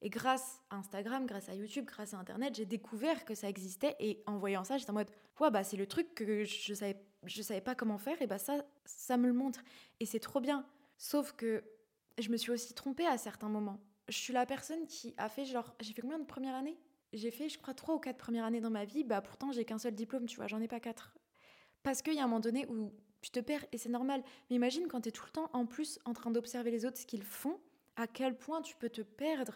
Et 0.00 0.10
grâce 0.10 0.60
à 0.70 0.76
Instagram, 0.76 1.26
grâce 1.26 1.48
à 1.48 1.54
YouTube, 1.54 1.84
grâce 1.84 2.14
à 2.14 2.18
Internet, 2.18 2.56
j'ai 2.56 2.66
découvert 2.66 3.24
que 3.24 3.34
ça 3.34 3.48
existait 3.48 3.94
et 4.00 4.22
en 4.26 4.36
voyant 4.38 4.64
ça, 4.64 4.76
j'étais 4.76 4.90
en 4.90 4.94
mode 4.94 5.10
ouais 5.40 5.50
bah 5.50 5.62
c'est 5.62 5.76
le 5.76 5.86
truc 5.86 6.14
que 6.14 6.44
je 6.44 6.74
savais 6.74 6.96
je 7.24 7.42
savais 7.42 7.60
pas 7.60 7.74
comment 7.74 7.98
faire 7.98 8.20
et 8.20 8.26
bah 8.26 8.38
ça 8.38 8.64
ça 8.84 9.16
me 9.16 9.26
le 9.26 9.32
montre 9.32 9.62
et 10.00 10.06
c'est 10.06 10.20
trop 10.20 10.40
bien. 10.40 10.66
Sauf 10.98 11.32
que 11.32 11.64
je 12.18 12.28
me 12.30 12.36
suis 12.36 12.50
aussi 12.50 12.74
trompée 12.74 13.06
à 13.06 13.18
certains 13.18 13.48
moments 13.48 13.80
je 14.08 14.18
suis 14.18 14.32
la 14.32 14.46
personne 14.46 14.86
qui 14.86 15.14
a 15.16 15.28
fait 15.28 15.44
genre. 15.44 15.74
J'ai 15.80 15.92
fait 15.92 16.02
combien 16.02 16.18
de 16.18 16.24
première 16.24 16.54
année 16.54 16.78
J'ai 17.12 17.30
fait, 17.30 17.48
je 17.48 17.58
crois, 17.58 17.74
trois 17.74 17.94
ou 17.94 17.98
quatre 17.98 18.18
premières 18.18 18.44
années 18.44 18.60
dans 18.60 18.70
ma 18.70 18.84
vie. 18.84 19.04
Bah 19.04 19.20
pourtant, 19.20 19.52
j'ai 19.52 19.64
qu'un 19.64 19.78
seul 19.78 19.94
diplôme, 19.94 20.26
tu 20.26 20.36
vois, 20.36 20.46
j'en 20.46 20.60
ai 20.60 20.68
pas 20.68 20.80
quatre. 20.80 21.14
Parce 21.82 22.02
qu'il 22.02 22.14
y 22.14 22.20
a 22.20 22.24
un 22.24 22.26
moment 22.26 22.40
donné 22.40 22.66
où 22.66 22.92
tu 23.20 23.30
te 23.30 23.40
perds 23.40 23.64
et 23.72 23.78
c'est 23.78 23.88
normal. 23.88 24.22
Mais 24.50 24.56
imagine 24.56 24.86
quand 24.88 25.02
tu 25.02 25.08
es 25.08 25.12
tout 25.12 25.24
le 25.26 25.32
temps 25.32 25.50
en 25.52 25.66
plus 25.66 25.98
en 26.04 26.12
train 26.12 26.30
d'observer 26.30 26.70
les 26.70 26.84
autres, 26.84 26.98
ce 26.98 27.06
qu'ils 27.06 27.24
font, 27.24 27.58
à 27.96 28.06
quel 28.06 28.36
point 28.36 28.62
tu 28.62 28.76
peux 28.76 28.90
te 28.90 29.02
perdre. 29.02 29.54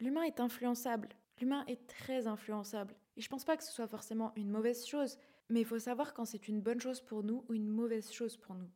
L'humain 0.00 0.22
est 0.22 0.40
influençable. 0.40 1.08
L'humain 1.40 1.64
est 1.66 1.86
très 1.86 2.26
influençable. 2.26 2.94
Et 3.16 3.20
je 3.20 3.28
pense 3.28 3.44
pas 3.44 3.56
que 3.56 3.64
ce 3.64 3.72
soit 3.72 3.86
forcément 3.86 4.32
une 4.36 4.50
mauvaise 4.50 4.86
chose, 4.86 5.18
mais 5.48 5.60
il 5.60 5.66
faut 5.66 5.78
savoir 5.78 6.14
quand 6.14 6.24
c'est 6.24 6.48
une 6.48 6.60
bonne 6.60 6.80
chose 6.80 7.00
pour 7.00 7.22
nous 7.22 7.44
ou 7.48 7.54
une 7.54 7.68
mauvaise 7.68 8.10
chose 8.10 8.36
pour 8.36 8.54
nous. 8.54 8.68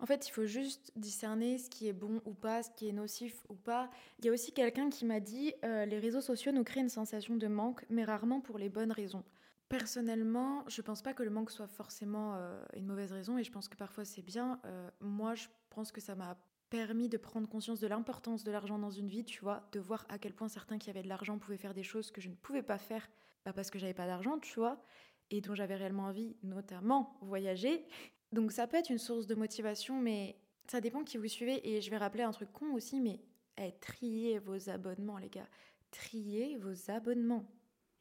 En 0.00 0.06
fait, 0.06 0.26
il 0.28 0.32
faut 0.32 0.44
juste 0.44 0.92
discerner 0.96 1.58
ce 1.58 1.70
qui 1.70 1.88
est 1.88 1.92
bon 1.92 2.20
ou 2.24 2.34
pas, 2.34 2.62
ce 2.62 2.70
qui 2.70 2.88
est 2.88 2.92
nocif 2.92 3.44
ou 3.48 3.54
pas. 3.54 3.90
Il 4.18 4.24
y 4.26 4.28
a 4.28 4.32
aussi 4.32 4.52
quelqu'un 4.52 4.90
qui 4.90 5.04
m'a 5.04 5.20
dit 5.20 5.54
euh, 5.64 5.86
les 5.86 5.98
réseaux 5.98 6.20
sociaux 6.20 6.52
nous 6.52 6.64
créent 6.64 6.80
une 6.80 6.88
sensation 6.88 7.36
de 7.36 7.46
manque, 7.46 7.84
mais 7.88 8.04
rarement 8.04 8.40
pour 8.40 8.58
les 8.58 8.68
bonnes 8.68 8.92
raisons. 8.92 9.24
Personnellement, 9.68 10.64
je 10.68 10.82
pense 10.82 11.00
pas 11.00 11.14
que 11.14 11.22
le 11.22 11.30
manque 11.30 11.50
soit 11.50 11.68
forcément 11.68 12.34
euh, 12.34 12.62
une 12.74 12.86
mauvaise 12.86 13.12
raison 13.12 13.38
et 13.38 13.44
je 13.44 13.52
pense 13.52 13.68
que 13.68 13.76
parfois 13.76 14.04
c'est 14.04 14.22
bien. 14.22 14.60
Euh, 14.66 14.90
moi, 15.00 15.34
je 15.34 15.46
pense 15.70 15.90
que 15.90 16.00
ça 16.00 16.14
m'a 16.14 16.36
permis 16.70 17.08
de 17.08 17.16
prendre 17.16 17.48
conscience 17.48 17.80
de 17.80 17.86
l'importance 17.86 18.44
de 18.44 18.50
l'argent 18.50 18.78
dans 18.78 18.90
une 18.90 19.08
vie, 19.08 19.24
tu 19.24 19.40
vois, 19.40 19.68
de 19.72 19.80
voir 19.80 20.06
à 20.08 20.18
quel 20.18 20.34
point 20.34 20.48
certains 20.48 20.78
qui 20.78 20.90
avaient 20.90 21.02
de 21.02 21.08
l'argent 21.08 21.38
pouvaient 21.38 21.56
faire 21.56 21.72
des 21.72 21.82
choses 21.82 22.10
que 22.10 22.20
je 22.20 22.28
ne 22.28 22.34
pouvais 22.34 22.62
pas 22.62 22.78
faire 22.78 23.08
bah, 23.44 23.52
parce 23.52 23.70
que 23.70 23.78
j'avais 23.78 23.94
pas 23.94 24.06
d'argent, 24.06 24.38
tu 24.38 24.54
vois, 24.54 24.82
et 25.30 25.40
dont 25.40 25.54
j'avais 25.54 25.76
réellement 25.76 26.04
envie, 26.04 26.36
notamment 26.42 27.16
voyager. 27.20 27.86
Donc 28.32 28.52
ça 28.52 28.66
peut 28.66 28.76
être 28.76 28.90
une 28.90 28.98
source 28.98 29.26
de 29.26 29.34
motivation, 29.34 30.00
mais 30.00 30.36
ça 30.66 30.80
dépend 30.80 31.04
qui 31.04 31.18
vous 31.18 31.28
suivez. 31.28 31.68
Et 31.68 31.80
je 31.80 31.90
vais 31.90 31.96
rappeler 31.96 32.22
un 32.22 32.32
truc 32.32 32.52
con 32.52 32.72
aussi, 32.72 33.00
mais 33.00 33.20
eh, 33.58 33.72
triez 33.80 34.38
vos 34.38 34.70
abonnements, 34.70 35.18
les 35.18 35.28
gars. 35.28 35.48
Triez 35.90 36.56
vos 36.56 36.90
abonnements. 36.90 37.48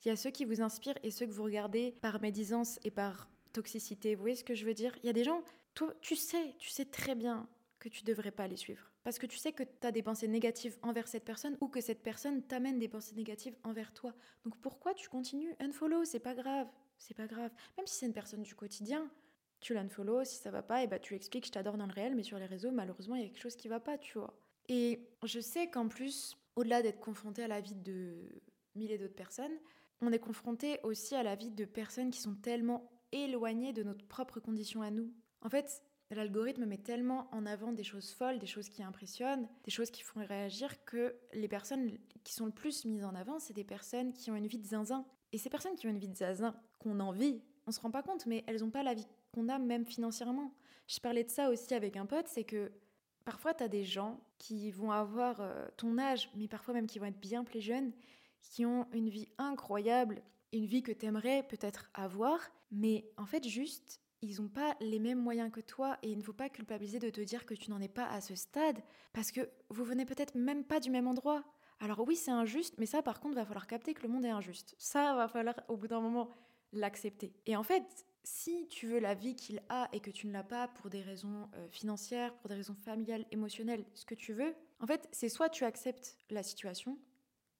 Il 0.03 0.09
y 0.09 0.11
a 0.11 0.15
ceux 0.15 0.31
qui 0.31 0.45
vous 0.45 0.61
inspirent 0.61 0.97
et 1.03 1.11
ceux 1.11 1.25
que 1.25 1.31
vous 1.31 1.43
regardez 1.43 1.91
par 1.91 2.21
médisance 2.21 2.79
et 2.83 2.91
par 2.91 3.29
toxicité. 3.53 4.15
Vous 4.15 4.21
voyez 4.21 4.35
ce 4.35 4.43
que 4.43 4.55
je 4.55 4.65
veux 4.65 4.73
dire? 4.73 4.95
Il 5.03 5.05
y 5.05 5.09
a 5.09 5.13
des 5.13 5.23
gens, 5.23 5.43
toi, 5.73 5.93
tu 6.01 6.15
sais, 6.15 6.55
tu 6.57 6.69
sais 6.69 6.85
très 6.85 7.15
bien 7.15 7.47
que 7.79 7.89
tu 7.89 8.03
devrais 8.03 8.31
pas 8.31 8.47
les 8.47 8.57
suivre. 8.57 8.92
Parce 9.03 9.19
que 9.19 9.25
tu 9.25 9.37
sais 9.37 9.51
que 9.51 9.63
tu 9.63 9.87
as 9.87 9.91
des 9.91 10.01
pensées 10.01 10.27
négatives 10.27 10.77
envers 10.81 11.07
cette 11.07 11.25
personne 11.25 11.57
ou 11.61 11.67
que 11.67 11.81
cette 11.81 12.01
personne 12.01 12.41
t'amène 12.41 12.79
des 12.79 12.87
pensées 12.87 13.15
négatives 13.15 13.55
envers 13.63 13.93
toi. 13.93 14.13
Donc 14.45 14.57
pourquoi 14.61 14.93
tu 14.93 15.09
continues? 15.09 15.53
Unfollow, 15.59 16.05
c'est 16.05 16.19
pas 16.19 16.35
grave. 16.35 16.67
C'est 16.97 17.13
pas 17.13 17.27
grave. 17.27 17.51
Même 17.77 17.87
si 17.87 17.95
c'est 17.95 18.05
une 18.05 18.13
personne 18.13 18.43
du 18.43 18.55
quotidien, 18.55 19.11
tu 19.59 19.73
l'unfollow, 19.73 20.23
si 20.23 20.37
ça 20.37 20.51
va 20.51 20.61
pas, 20.61 20.83
et 20.83 20.87
bah 20.87 20.99
tu 20.99 21.15
expliques, 21.15 21.45
je 21.47 21.51
t'adore 21.51 21.77
dans 21.77 21.87
le 21.87 21.93
réel, 21.93 22.15
mais 22.15 22.23
sur 22.23 22.37
les 22.37 22.45
réseaux, 22.45 22.71
malheureusement, 22.71 23.15
il 23.15 23.23
y 23.23 23.25
a 23.25 23.29
quelque 23.29 23.41
chose 23.41 23.55
qui 23.55 23.67
va 23.67 23.79
pas, 23.79 23.97
tu 23.97 24.17
vois. 24.17 24.33
Et 24.69 25.07
je 25.23 25.39
sais 25.39 25.69
qu'en 25.69 25.87
plus, 25.87 26.37
au-delà 26.55 26.81
d'être 26.81 26.99
confronté 26.99 27.43
à 27.43 27.47
la 27.47 27.61
vie 27.61 27.75
de 27.75 28.41
milliers 28.75 28.97
d'autres 28.97 29.15
personnes, 29.15 29.57
on 30.01 30.11
est 30.11 30.19
confronté 30.19 30.79
aussi 30.83 31.15
à 31.15 31.23
la 31.23 31.35
vie 31.35 31.51
de 31.51 31.65
personnes 31.65 32.11
qui 32.11 32.19
sont 32.19 32.35
tellement 32.35 32.91
éloignées 33.11 33.73
de 33.73 33.83
notre 33.83 34.05
propre 34.05 34.39
condition 34.39 34.81
à 34.81 34.91
nous. 34.91 35.13
En 35.41 35.49
fait, 35.49 35.81
l'algorithme 36.13 36.65
met 36.65 36.77
tellement 36.77 37.27
en 37.31 37.45
avant 37.45 37.71
des 37.71 37.83
choses 37.83 38.11
folles, 38.11 38.39
des 38.39 38.47
choses 38.47 38.69
qui 38.69 38.83
impressionnent, 38.83 39.47
des 39.63 39.71
choses 39.71 39.91
qui 39.91 40.01
font 40.01 40.25
réagir 40.25 40.83
que 40.85 41.15
les 41.33 41.47
personnes 41.47 41.97
qui 42.23 42.33
sont 42.33 42.45
le 42.45 42.51
plus 42.51 42.85
mises 42.85 43.05
en 43.05 43.15
avant, 43.15 43.39
c'est 43.39 43.53
des 43.53 43.63
personnes 43.63 44.13
qui 44.13 44.31
ont 44.31 44.35
une 44.35 44.47
vie 44.47 44.59
de 44.59 44.65
zinzin. 44.65 45.05
Et 45.31 45.37
ces 45.37 45.49
personnes 45.49 45.75
qui 45.75 45.87
ont 45.87 45.89
une 45.89 45.99
vie 45.99 46.09
de 46.09 46.15
zinzin, 46.15 46.55
qu'on 46.79 46.99
envie, 46.99 47.41
on 47.67 47.71
se 47.71 47.79
rend 47.79 47.91
pas 47.91 48.03
compte, 48.03 48.25
mais 48.25 48.43
elles 48.47 48.61
n'ont 48.61 48.69
pas 48.69 48.83
la 48.83 48.93
vie 48.93 49.07
qu'on 49.31 49.49
a 49.49 49.57
même 49.57 49.85
financièrement. 49.85 50.53
Je 50.87 50.99
parlais 50.99 51.23
de 51.23 51.29
ça 51.29 51.49
aussi 51.49 51.73
avec 51.73 51.97
un 51.97 52.05
pote, 52.05 52.27
c'est 52.27 52.43
que 52.43 52.71
parfois 53.25 53.53
tu 53.53 53.63
as 53.63 53.67
des 53.67 53.83
gens 53.83 54.19
qui 54.37 54.71
vont 54.71 54.91
avoir 54.91 55.39
euh, 55.39 55.65
ton 55.77 55.97
âge, 55.97 56.29
mais 56.35 56.47
parfois 56.47 56.73
même 56.73 56.87
qui 56.87 56.99
vont 56.99 57.05
être 57.05 57.19
bien 57.19 57.43
plus 57.43 57.61
jeunes, 57.61 57.91
qui 58.41 58.65
ont 58.65 58.87
une 58.91 59.09
vie 59.09 59.29
incroyable, 59.37 60.21
une 60.51 60.65
vie 60.65 60.83
que 60.83 60.91
tu 60.91 61.05
aimerais 61.05 61.43
peut-être 61.43 61.89
avoir, 61.93 62.39
mais 62.71 63.05
en 63.17 63.25
fait 63.25 63.47
juste, 63.47 64.01
ils 64.23 64.41
n'ont 64.41 64.47
pas 64.47 64.75
les 64.79 64.99
mêmes 64.99 65.19
moyens 65.19 65.51
que 65.51 65.59
toi 65.59 65.97
et 66.01 66.09
il 66.09 66.17
ne 66.17 66.23
faut 66.23 66.33
pas 66.33 66.49
culpabiliser 66.49 66.99
de 66.99 67.09
te 67.09 67.21
dire 67.21 67.45
que 67.45 67.53
tu 67.53 67.69
n'en 67.69 67.81
es 67.81 67.89
pas 67.89 68.07
à 68.07 68.21
ce 68.21 68.35
stade, 68.35 68.81
parce 69.11 69.31
que 69.31 69.41
vous 69.69 69.83
venez 69.83 70.05
peut-être 70.05 70.35
même 70.35 70.63
pas 70.63 70.79
du 70.79 70.89
même 70.89 71.07
endroit. 71.07 71.43
Alors 71.79 71.99
oui, 72.07 72.15
c'est 72.15 72.31
injuste, 72.31 72.75
mais 72.77 72.85
ça 72.85 73.01
par 73.01 73.19
contre, 73.19 73.35
va 73.35 73.45
falloir 73.45 73.67
capter 73.67 73.93
que 73.93 74.03
le 74.03 74.07
monde 74.07 74.25
est 74.25 74.29
injuste. 74.29 74.75
Ça 74.77 75.13
va 75.15 75.27
falloir 75.27 75.55
au 75.67 75.75
bout 75.75 75.87
d'un 75.87 75.99
moment 75.99 76.29
l'accepter. 76.71 77.33
Et 77.45 77.55
en 77.57 77.63
fait, 77.63 77.83
si 78.23 78.67
tu 78.69 78.87
veux 78.87 78.99
la 78.99 79.13
vie 79.13 79.35
qu'il 79.35 79.61
a 79.67 79.89
et 79.91 79.99
que 79.99 80.09
tu 80.09 80.27
ne 80.27 80.31
l'as 80.31 80.43
pas 80.43 80.69
pour 80.69 80.89
des 80.89 81.01
raisons 81.01 81.49
euh, 81.55 81.67
financières, 81.69 82.33
pour 82.37 82.47
des 82.47 82.55
raisons 82.55 82.75
familiales, 82.75 83.25
émotionnelles, 83.31 83.85
ce 83.93 84.05
que 84.05 84.15
tu 84.15 84.31
veux, 84.31 84.55
en 84.79 84.87
fait, 84.87 85.09
c'est 85.11 85.27
soit 85.27 85.49
tu 85.49 85.65
acceptes 85.65 86.17
la 86.29 86.43
situation, 86.43 86.97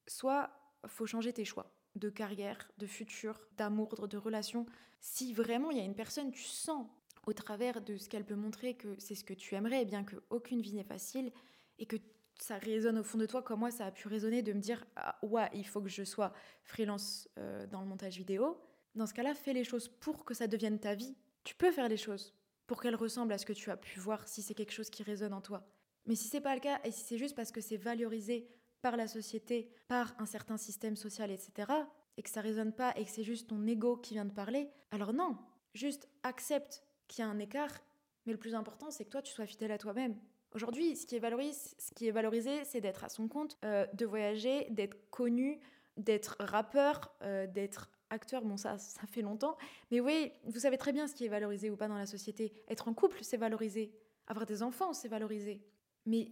soit 0.07 0.49
faut 0.87 1.05
changer 1.05 1.33
tes 1.33 1.45
choix 1.45 1.73
de 1.95 2.09
carrière, 2.09 2.69
de 2.77 2.87
futur, 2.87 3.39
d'amour, 3.57 4.07
de 4.07 4.17
relation. 4.17 4.65
Si 4.99 5.33
vraiment 5.33 5.71
il 5.71 5.77
y 5.77 5.81
a 5.81 5.83
une 5.83 5.95
personne, 5.95 6.31
tu 6.31 6.43
sens 6.43 6.87
au 7.25 7.33
travers 7.33 7.81
de 7.81 7.97
ce 7.97 8.09
qu'elle 8.09 8.25
peut 8.25 8.35
montrer 8.35 8.75
que 8.75 8.95
c'est 8.97 9.15
ce 9.15 9.23
que 9.23 9.33
tu 9.33 9.55
aimerais, 9.55 9.83
et 9.83 9.85
bien 9.85 10.03
qu'aucune 10.03 10.61
vie 10.61 10.73
n'est 10.73 10.83
facile 10.83 11.31
et 11.79 11.85
que 11.85 11.97
ça 12.39 12.57
résonne 12.57 12.97
au 12.97 13.03
fond 13.03 13.17
de 13.17 13.25
toi, 13.25 13.41
comme 13.41 13.59
moi 13.59 13.71
ça 13.71 13.85
a 13.85 13.91
pu 13.91 14.07
résonner 14.07 14.41
de 14.41 14.53
me 14.53 14.59
dire 14.59 14.85
ah, 14.95 15.17
ouais, 15.21 15.49
il 15.53 15.65
faut 15.65 15.81
que 15.81 15.89
je 15.89 16.03
sois 16.03 16.33
freelance 16.63 17.29
euh, 17.37 17.65
dans 17.67 17.81
le 17.81 17.87
montage 17.87 18.17
vidéo 18.17 18.59
dans 18.95 19.07
ce 19.07 19.13
cas-là, 19.13 19.33
fais 19.33 19.53
les 19.53 19.63
choses 19.63 19.87
pour 19.87 20.23
que 20.25 20.33
ça 20.33 20.47
devienne 20.47 20.79
ta 20.79 20.93
vie. 20.95 21.15
tu 21.43 21.55
peux 21.55 21.71
faire 21.71 21.89
les 21.89 21.97
choses 21.97 22.33
pour 22.67 22.81
qu'elles 22.81 22.95
ressemblent 22.95 23.33
à 23.33 23.37
ce 23.37 23.45
que 23.45 23.53
tu 23.53 23.69
as 23.69 23.75
pu 23.75 23.99
voir 23.99 24.27
si 24.27 24.41
c'est 24.41 24.53
quelque 24.53 24.71
chose 24.71 24.89
qui 24.89 25.03
résonne 25.03 25.33
en 25.33 25.41
toi. 25.41 25.67
Mais 26.05 26.15
si 26.15 26.29
c'est 26.29 26.41
pas 26.41 26.55
le 26.55 26.61
cas 26.61 26.79
et 26.85 26.91
si 26.91 27.03
c'est 27.03 27.17
juste 27.17 27.35
parce 27.35 27.51
que 27.51 27.59
c'est 27.59 27.77
valorisé 27.77 28.47
par 28.83 28.97
la 28.97 29.07
société, 29.07 29.71
par 29.87 30.13
un 30.19 30.27
certain 30.27 30.57
système 30.57 30.95
social, 30.95 31.31
etc., 31.31 31.71
et 32.17 32.21
que 32.21 32.29
ça 32.29 32.41
résonne 32.41 32.73
pas 32.73 32.93
et 32.95 33.05
que 33.05 33.09
c'est 33.09 33.23
juste 33.23 33.49
ton 33.49 33.65
ego 33.65 33.97
qui 33.97 34.13
vient 34.13 34.25
de 34.25 34.33
parler, 34.33 34.69
alors 34.91 35.13
non, 35.13 35.35
juste 35.73 36.07
accepte 36.21 36.83
qu'il 37.07 37.23
y 37.23 37.27
a 37.27 37.31
un 37.31 37.39
écart, 37.39 37.81
mais 38.27 38.33
le 38.33 38.37
plus 38.37 38.53
important 38.53 38.91
c'est 38.91 39.05
que 39.05 39.09
toi 39.09 39.23
tu 39.23 39.33
sois 39.33 39.47
fidèle 39.47 39.71
à 39.71 39.79
toi-même. 39.79 40.15
Aujourd'hui, 40.53 40.95
ce 40.95 41.07
qui 41.07 41.15
est 41.15 42.11
valorisé, 42.11 42.63
c'est 42.65 42.81
d'être 42.81 43.03
à 43.03 43.09
son 43.09 43.27
compte, 43.27 43.57
euh, 43.65 43.87
de 43.93 44.05
voyager, 44.05 44.67
d'être 44.69 45.09
connu, 45.09 45.59
d'être 45.97 46.35
rappeur, 46.39 47.15
euh, 47.23 47.47
d'être 47.47 47.89
acteur. 48.11 48.43
Bon, 48.43 48.55
ça, 48.55 48.77
ça 48.77 49.07
fait 49.07 49.23
longtemps. 49.23 49.57
Mais 49.89 49.99
oui, 49.99 50.31
vous 50.45 50.59
savez 50.59 50.77
très 50.77 50.93
bien 50.93 51.07
ce 51.07 51.15
qui 51.15 51.25
est 51.25 51.29
valorisé 51.29 51.71
ou 51.71 51.75
pas 51.75 51.87
dans 51.87 51.97
la 51.97 52.05
société. 52.05 52.53
Être 52.67 52.87
en 52.87 52.93
couple, 52.93 53.17
c'est 53.23 53.37
valorisé. 53.37 53.95
Avoir 54.27 54.45
des 54.45 54.61
enfants, 54.61 54.93
c'est 54.93 55.07
valorisé. 55.07 55.65
Mais 56.05 56.31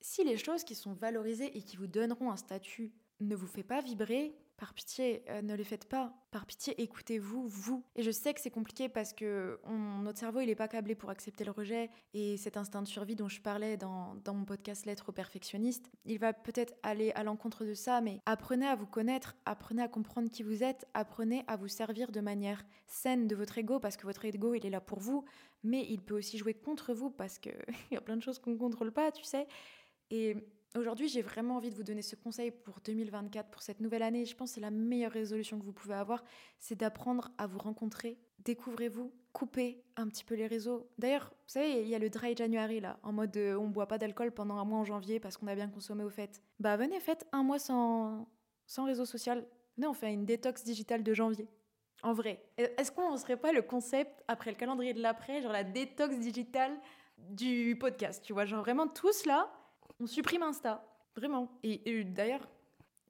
si 0.00 0.24
les 0.24 0.36
choses 0.36 0.64
qui 0.64 0.74
sont 0.74 0.92
valorisées 0.92 1.56
et 1.56 1.62
qui 1.62 1.76
vous 1.76 1.86
donneront 1.86 2.30
un 2.30 2.36
statut 2.36 2.92
ne 3.20 3.34
vous 3.34 3.46
fait 3.46 3.62
pas 3.62 3.80
vibrer, 3.80 4.34
par 4.58 4.74
pitié, 4.74 5.22
euh, 5.30 5.40
ne 5.40 5.54
les 5.54 5.62
faites 5.62 5.88
pas. 5.88 6.12
Par 6.32 6.44
pitié, 6.44 6.80
écoutez-vous, 6.82 7.46
vous. 7.46 7.84
Et 7.94 8.02
je 8.02 8.10
sais 8.10 8.34
que 8.34 8.40
c'est 8.40 8.50
compliqué 8.50 8.88
parce 8.88 9.12
que 9.12 9.60
notre 10.02 10.18
cerveau, 10.18 10.40
il 10.40 10.46
n'est 10.46 10.56
pas 10.56 10.66
câblé 10.66 10.96
pour 10.96 11.10
accepter 11.10 11.44
le 11.44 11.52
rejet. 11.52 11.90
Et 12.12 12.36
cet 12.36 12.56
instinct 12.56 12.82
de 12.82 12.88
survie 12.88 13.14
dont 13.14 13.28
je 13.28 13.40
parlais 13.40 13.76
dans, 13.76 14.16
mon 14.26 14.44
podcast 14.44 14.84
Lettre 14.84 15.10
au 15.10 15.12
perfectionniste, 15.12 15.88
il 16.04 16.18
va 16.18 16.32
peut-être 16.32 16.74
aller 16.82 17.12
à 17.12 17.22
l'encontre 17.22 17.64
de 17.64 17.72
ça, 17.72 18.00
mais 18.00 18.20
apprenez 18.26 18.66
à 18.66 18.74
vous 18.74 18.86
connaître, 18.86 19.36
apprenez 19.46 19.82
à 19.82 19.88
comprendre 19.88 20.28
qui 20.28 20.42
vous 20.42 20.64
êtes, 20.64 20.88
apprenez 20.92 21.44
à 21.46 21.56
vous 21.56 21.68
servir 21.68 22.10
de 22.10 22.20
manière 22.20 22.64
saine 22.88 23.28
de 23.28 23.36
votre 23.36 23.58
ego 23.58 23.78
parce 23.78 23.96
que 23.96 24.06
votre 24.06 24.24
ego, 24.24 24.54
il 24.54 24.66
est 24.66 24.70
là 24.70 24.80
pour 24.80 24.98
vous, 24.98 25.24
mais 25.62 25.86
il 25.88 26.02
peut 26.02 26.16
aussi 26.16 26.36
jouer 26.36 26.54
contre 26.54 26.92
vous 26.92 27.10
parce 27.10 27.38
qu'il 27.38 27.54
y 27.92 27.96
a 27.96 28.00
plein 28.00 28.16
de 28.16 28.22
choses 28.22 28.40
qu'on 28.40 28.52
ne 28.52 28.58
contrôle 28.58 28.90
pas, 28.90 29.12
tu 29.12 29.22
sais. 29.22 29.46
Et 30.10 30.36
Aujourd'hui, 30.76 31.08
j'ai 31.08 31.22
vraiment 31.22 31.56
envie 31.56 31.70
de 31.70 31.74
vous 31.74 31.82
donner 31.82 32.02
ce 32.02 32.14
conseil 32.14 32.50
pour 32.50 32.80
2024, 32.84 33.50
pour 33.50 33.62
cette 33.62 33.80
nouvelle 33.80 34.02
année. 34.02 34.26
Je 34.26 34.36
pense 34.36 34.50
que 34.50 34.54
c'est 34.56 34.60
la 34.60 34.70
meilleure 34.70 35.12
résolution 35.12 35.58
que 35.58 35.64
vous 35.64 35.72
pouvez 35.72 35.94
avoir, 35.94 36.22
c'est 36.58 36.76
d'apprendre 36.76 37.30
à 37.38 37.46
vous 37.46 37.58
rencontrer. 37.58 38.18
Découvrez-vous, 38.40 39.10
coupez 39.32 39.82
un 39.96 40.06
petit 40.08 40.24
peu 40.24 40.34
les 40.34 40.46
réseaux. 40.46 40.90
D'ailleurs, 40.98 41.30
vous 41.30 41.52
savez, 41.52 41.80
il 41.80 41.88
y 41.88 41.94
a 41.94 41.98
le 41.98 42.10
dry 42.10 42.36
January 42.36 42.80
là, 42.80 42.98
en 43.02 43.12
mode 43.12 43.36
euh, 43.38 43.56
on 43.56 43.68
boit 43.68 43.88
pas 43.88 43.96
d'alcool 43.96 44.30
pendant 44.30 44.56
un 44.58 44.64
mois 44.64 44.78
en 44.78 44.84
janvier 44.84 45.20
parce 45.20 45.38
qu'on 45.38 45.46
a 45.46 45.54
bien 45.54 45.68
consommé 45.68 46.04
au 46.04 46.10
fait. 46.10 46.42
Bah 46.60 46.76
venez, 46.76 47.00
faites 47.00 47.26
un 47.32 47.42
mois 47.42 47.58
sans, 47.58 48.28
sans 48.66 48.84
réseau 48.84 49.06
social. 49.06 49.46
Venez, 49.76 49.88
on 49.88 49.94
fait 49.94 50.12
une 50.12 50.26
détox 50.26 50.64
digitale 50.64 51.02
de 51.02 51.14
janvier. 51.14 51.48
En 52.02 52.12
vrai, 52.12 52.44
est-ce 52.58 52.92
qu'on 52.92 53.10
ne 53.10 53.16
serait 53.16 53.38
pas 53.38 53.52
le 53.52 53.62
concept 53.62 54.22
après 54.28 54.50
le 54.50 54.56
calendrier 54.56 54.92
de 54.92 55.00
l'après, 55.00 55.40
genre 55.40 55.52
la 55.52 55.64
détox 55.64 56.18
digitale 56.18 56.78
du 57.30 57.76
podcast, 57.80 58.22
tu 58.24 58.32
vois, 58.32 58.44
genre 58.44 58.60
vraiment 58.60 58.86
tous 58.86 59.26
là, 59.26 59.50
on 60.00 60.06
supprime 60.06 60.42
Insta, 60.42 60.84
vraiment. 61.16 61.50
Et, 61.62 62.04
d'ailleurs, 62.04 62.48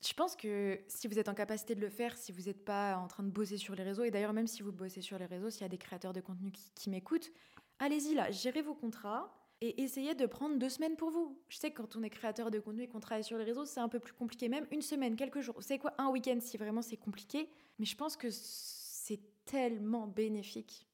je 0.07 0.12
pense 0.12 0.37
que 0.37 0.80
si 0.88 1.09
vous 1.09 1.18
êtes 1.18 1.28
en 1.28 1.35
capacité 1.35 1.75
de 1.75 1.80
le 1.80 1.90
faire, 1.90 2.16
si 2.16 2.33
vous 2.33 2.42
n'êtes 2.42 2.64
pas 2.64 2.97
en 2.97 3.09
train 3.09 3.23
de 3.23 3.30
bosser 3.30 3.57
sur 3.57 3.75
les 3.75 3.83
réseaux, 3.83 4.04
et 4.04 4.11
d'ailleurs 4.11 4.33
même 4.33 4.47
si 4.47 4.62
vous 4.62 4.73
bossez 4.73 5.00
sur 5.00 5.18
les 5.18 5.26
réseaux, 5.26 5.50
s'il 5.50 5.62
y 5.62 5.64
a 5.64 5.68
des 5.68 5.78
créateurs 5.78 6.12
de 6.12 6.21
contenu 6.21 6.52
qui, 6.52 6.90
m'écoutent, 6.90 7.30
allez-y 7.78 8.14
là, 8.14 8.30
gérez 8.30 8.62
vos 8.62 8.75
contrats 8.75 9.35
et 9.61 9.83
essayez 9.83 10.14
de 10.14 10.26
prendre 10.26 10.57
deux 10.57 10.68
semaines 10.68 10.97
pour 10.97 11.11
vous. 11.11 11.37
Je 11.49 11.59
sais 11.59 11.73
que 11.73 11.83
quand 11.83 11.97
on 11.97 12.02
est 12.04 12.11
créateur 12.11 12.52
de 12.52 12.61
contenu 12.61 12.85
et 12.85 12.88
qu'on 12.88 13.00
travaille 13.00 13.25
sur 13.25 13.38
les 13.38 13.45
réseaux, 13.45 13.64
c'est 13.64 13.80
un 13.80 13.88
peu 13.88 13.99
plus 13.99 14.12
compliqué, 14.12 14.49
même 14.49 14.67
une 14.71 14.82
semaine, 14.82 15.17
quelques 15.17 15.41
jours. 15.41 15.56
C'est 15.60 15.78
quoi 15.78 15.95
un 15.99 16.10
week-end 16.10 16.39
si 16.41 16.56
vraiment 16.56 16.82
c'est 16.82 16.97
compliqué? 16.97 17.49
Mais 17.80 17.84
je 17.84 17.97
pense 17.97 18.17
que 18.17 18.28
c'est 18.30 19.21
tellement 19.45 20.06
bénéfique. 20.06 20.86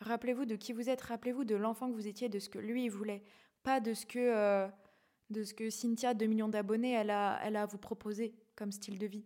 Rappelez-vous 0.00 0.46
de 0.46 0.56
qui 0.56 0.72
vous 0.72 0.88
êtes, 0.88 1.00
rappelez-vous 1.00 1.44
de 1.44 1.54
l'enfant 1.54 1.88
que 1.88 1.94
vous 1.94 2.06
étiez, 2.08 2.28
de 2.28 2.38
ce 2.38 2.48
que 2.48 2.58
lui 2.58 2.88
voulait, 2.88 3.22
pas 3.62 3.80
de 3.80 3.94
ce 3.94 4.06
que 4.06 4.18
euh, 4.18 4.68
de 5.30 5.44
ce 5.44 5.54
que 5.54 5.70
Cynthia, 5.70 6.14
2 6.14 6.26
millions 6.26 6.48
d'abonnés, 6.48 6.92
elle 6.92 7.10
a, 7.10 7.40
elle 7.44 7.56
a 7.56 7.62
à 7.62 7.66
vous 7.66 7.78
proposer 7.78 8.34
comme 8.56 8.72
style 8.72 8.98
de 8.98 9.06
vie. 9.06 9.24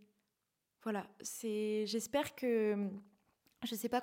Voilà, 0.83 1.07
c'est, 1.21 1.87
j'espère 1.87 2.35
que 2.35 2.89
je 3.65 3.75
ne 3.75 3.79
sais 3.79 3.89
pas 3.89 4.03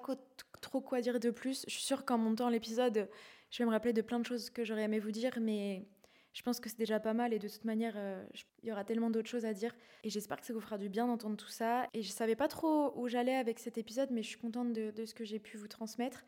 trop 0.62 0.82
quoi 0.82 1.02
dire 1.02 1.20
de 1.20 1.30
plus. 1.30 1.66
Je 1.68 1.74
suis 1.74 1.84
sûre 1.84 2.06
qu'en 2.06 2.18
montant 2.18 2.50
l'épisode, 2.50 3.10
je 3.52 3.58
vais 3.58 3.66
me 3.66 3.72
rappeler 3.72 3.94
de 3.94 4.02
plein 4.02 4.20
de 4.20 4.26
choses 4.26 4.50
que 4.50 4.64
j'aurais 4.64 4.84
aimé 4.84 5.00
vous 5.00 5.12
dire, 5.12 5.38
mais 5.42 5.88
je 6.34 6.42
pense 6.42 6.60
que 6.60 6.70
c'est 6.70 6.78
déjà 6.78 7.00
pas 7.00 7.14
mal 7.14 7.34
et 7.34 7.40
de 7.40 7.48
toute 7.48 7.66
manière, 7.66 7.94
euh, 7.98 8.24
il 8.62 8.70
y 8.70 8.72
aura 8.72 8.84
tellement 8.86 9.10
d'autres 9.10 9.28
choses 9.30 9.46
à 9.46 9.54
dire. 9.54 9.76
Et 10.04 10.10
j'espère 10.10 10.40
que 10.40 10.46
ça 10.46 10.54
vous 10.54 10.62
fera 10.62 10.78
du 10.78 10.88
bien 10.88 11.08
d'entendre 11.08 11.36
tout 11.36 11.50
ça. 11.50 11.88
Et 11.94 12.02
je 12.02 12.10
savais 12.12 12.36
pas 12.36 12.48
trop 12.48 12.94
où 12.98 13.08
j'allais 13.08 13.36
avec 13.36 13.60
cet 13.60 13.78
épisode, 13.78 14.10
mais 14.12 14.24
je 14.24 14.30
suis 14.30 14.40
contente 14.40 14.72
de, 14.72 15.06
ce 15.06 15.14
que 15.14 15.26
j'ai 15.26 15.40
pu 15.40 15.58
vous 15.58 15.68
transmettre. 15.68 16.24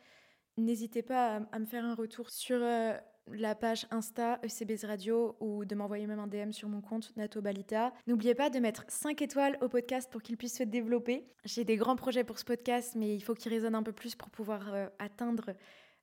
N'hésitez 0.58 1.02
pas 1.02 1.42
à, 1.52 1.60
me 1.60 1.66
faire 1.66 1.86
un 1.86 1.96
retour 1.96 2.30
sur 2.30 2.58
euh, 2.62 2.98
la 3.28 3.56
page 3.56 3.86
Insta 3.92 4.40
ECBZ 4.44 4.86
Radio 4.86 5.36
ou 5.40 5.66
de 5.66 5.76
m'envoyer 5.76 6.08
même 6.08 6.20
un 6.20 6.28
DM 6.28 6.52
sur 6.52 6.70
mon 6.70 6.82
compte 6.82 7.16
Nato 7.18 7.42
Balita. 7.42 7.94
N'oubliez 8.08 8.36
pas 8.36 8.50
de 8.50 8.60
mettre 8.60 8.86
5 8.88 9.22
étoiles 9.22 9.58
au 9.62 9.70
podcast 9.70 10.12
pour 10.12 10.22
qu'il 10.22 10.38
puisse 10.38 10.58
se 10.58 10.64
développer. 10.64 11.26
J'ai 11.46 11.64
des 11.64 11.78
grands 11.78 11.96
projets 11.96 12.24
pour 12.24 12.40
ce 12.40 12.46
podcast, 12.46 12.96
mais 12.96 13.16
il 13.16 13.22
faut 13.22 13.34
qu'il 13.34 13.52
résonne 13.52 13.76
un 13.76 13.84
peu 13.84 13.94
plus 13.94 14.16
pour 14.16 14.30
pouvoir 14.30 14.74
euh, 14.74 14.88
atteindre 15.00 15.54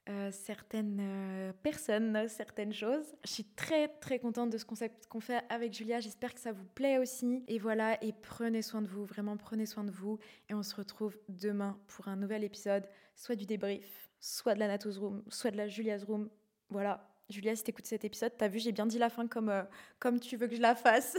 euh, 0.08 0.30
certaines 0.32 1.00
euh, 1.02 1.52
personnes, 1.62 2.28
certaines 2.28 2.72
choses. 2.72 3.14
Je 3.26 3.30
suis 3.30 3.44
très 3.44 3.88
très 3.88 4.18
contente 4.18 4.48
de 4.48 4.56
ce 4.56 4.64
concept 4.64 5.06
qu'on 5.06 5.20
fait 5.20 5.42
avec 5.50 5.74
Julia. 5.74 6.00
J'espère 6.00 6.32
que 6.32 6.40
ça 6.40 6.50
vous 6.50 6.64
plaît 6.64 6.96
aussi. 6.96 7.44
Et 7.46 7.58
voilà, 7.58 8.02
et 8.02 8.14
prenez 8.14 8.62
soin 8.62 8.80
de 8.80 8.88
vous, 8.88 9.04
vraiment 9.04 9.36
prenez 9.36 9.66
soin 9.66 9.84
de 9.84 9.90
vous. 9.90 10.18
Et 10.48 10.54
on 10.54 10.62
se 10.62 10.74
retrouve 10.74 11.18
demain 11.28 11.78
pour 11.88 12.08
un 12.08 12.16
nouvel 12.16 12.42
épisode, 12.42 12.88
soit 13.16 13.36
du 13.36 13.44
débrief, 13.44 14.10
soit 14.18 14.54
de 14.54 14.60
la 14.60 14.68
Natos 14.68 14.96
Room, 14.96 15.22
soit 15.28 15.50
de 15.50 15.58
la 15.58 15.68
Julia's 15.68 16.04
Room. 16.04 16.30
Voilà, 16.70 17.08
Julia, 17.30 17.56
si 17.56 17.62
t'écoutes 17.64 17.86
cet 17.86 18.04
épisode, 18.04 18.32
t'as 18.36 18.48
vu, 18.48 18.58
j'ai 18.58 18.72
bien 18.72 18.86
dit 18.86 18.98
la 18.98 19.10
fin 19.10 19.26
comme, 19.26 19.48
euh, 19.48 20.18
tu 20.20 20.36
veux 20.36 20.48
que 20.48 20.56
je 20.56 20.60
la 20.60 20.74
fasse. 20.74 21.16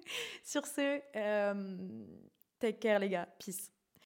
Sur 0.44 0.66
ce, 0.66 1.00
euh, 1.16 2.04
take 2.58 2.78
care 2.78 2.98
les 2.98 3.08
gars, 3.08 3.28
peace. 3.38 3.70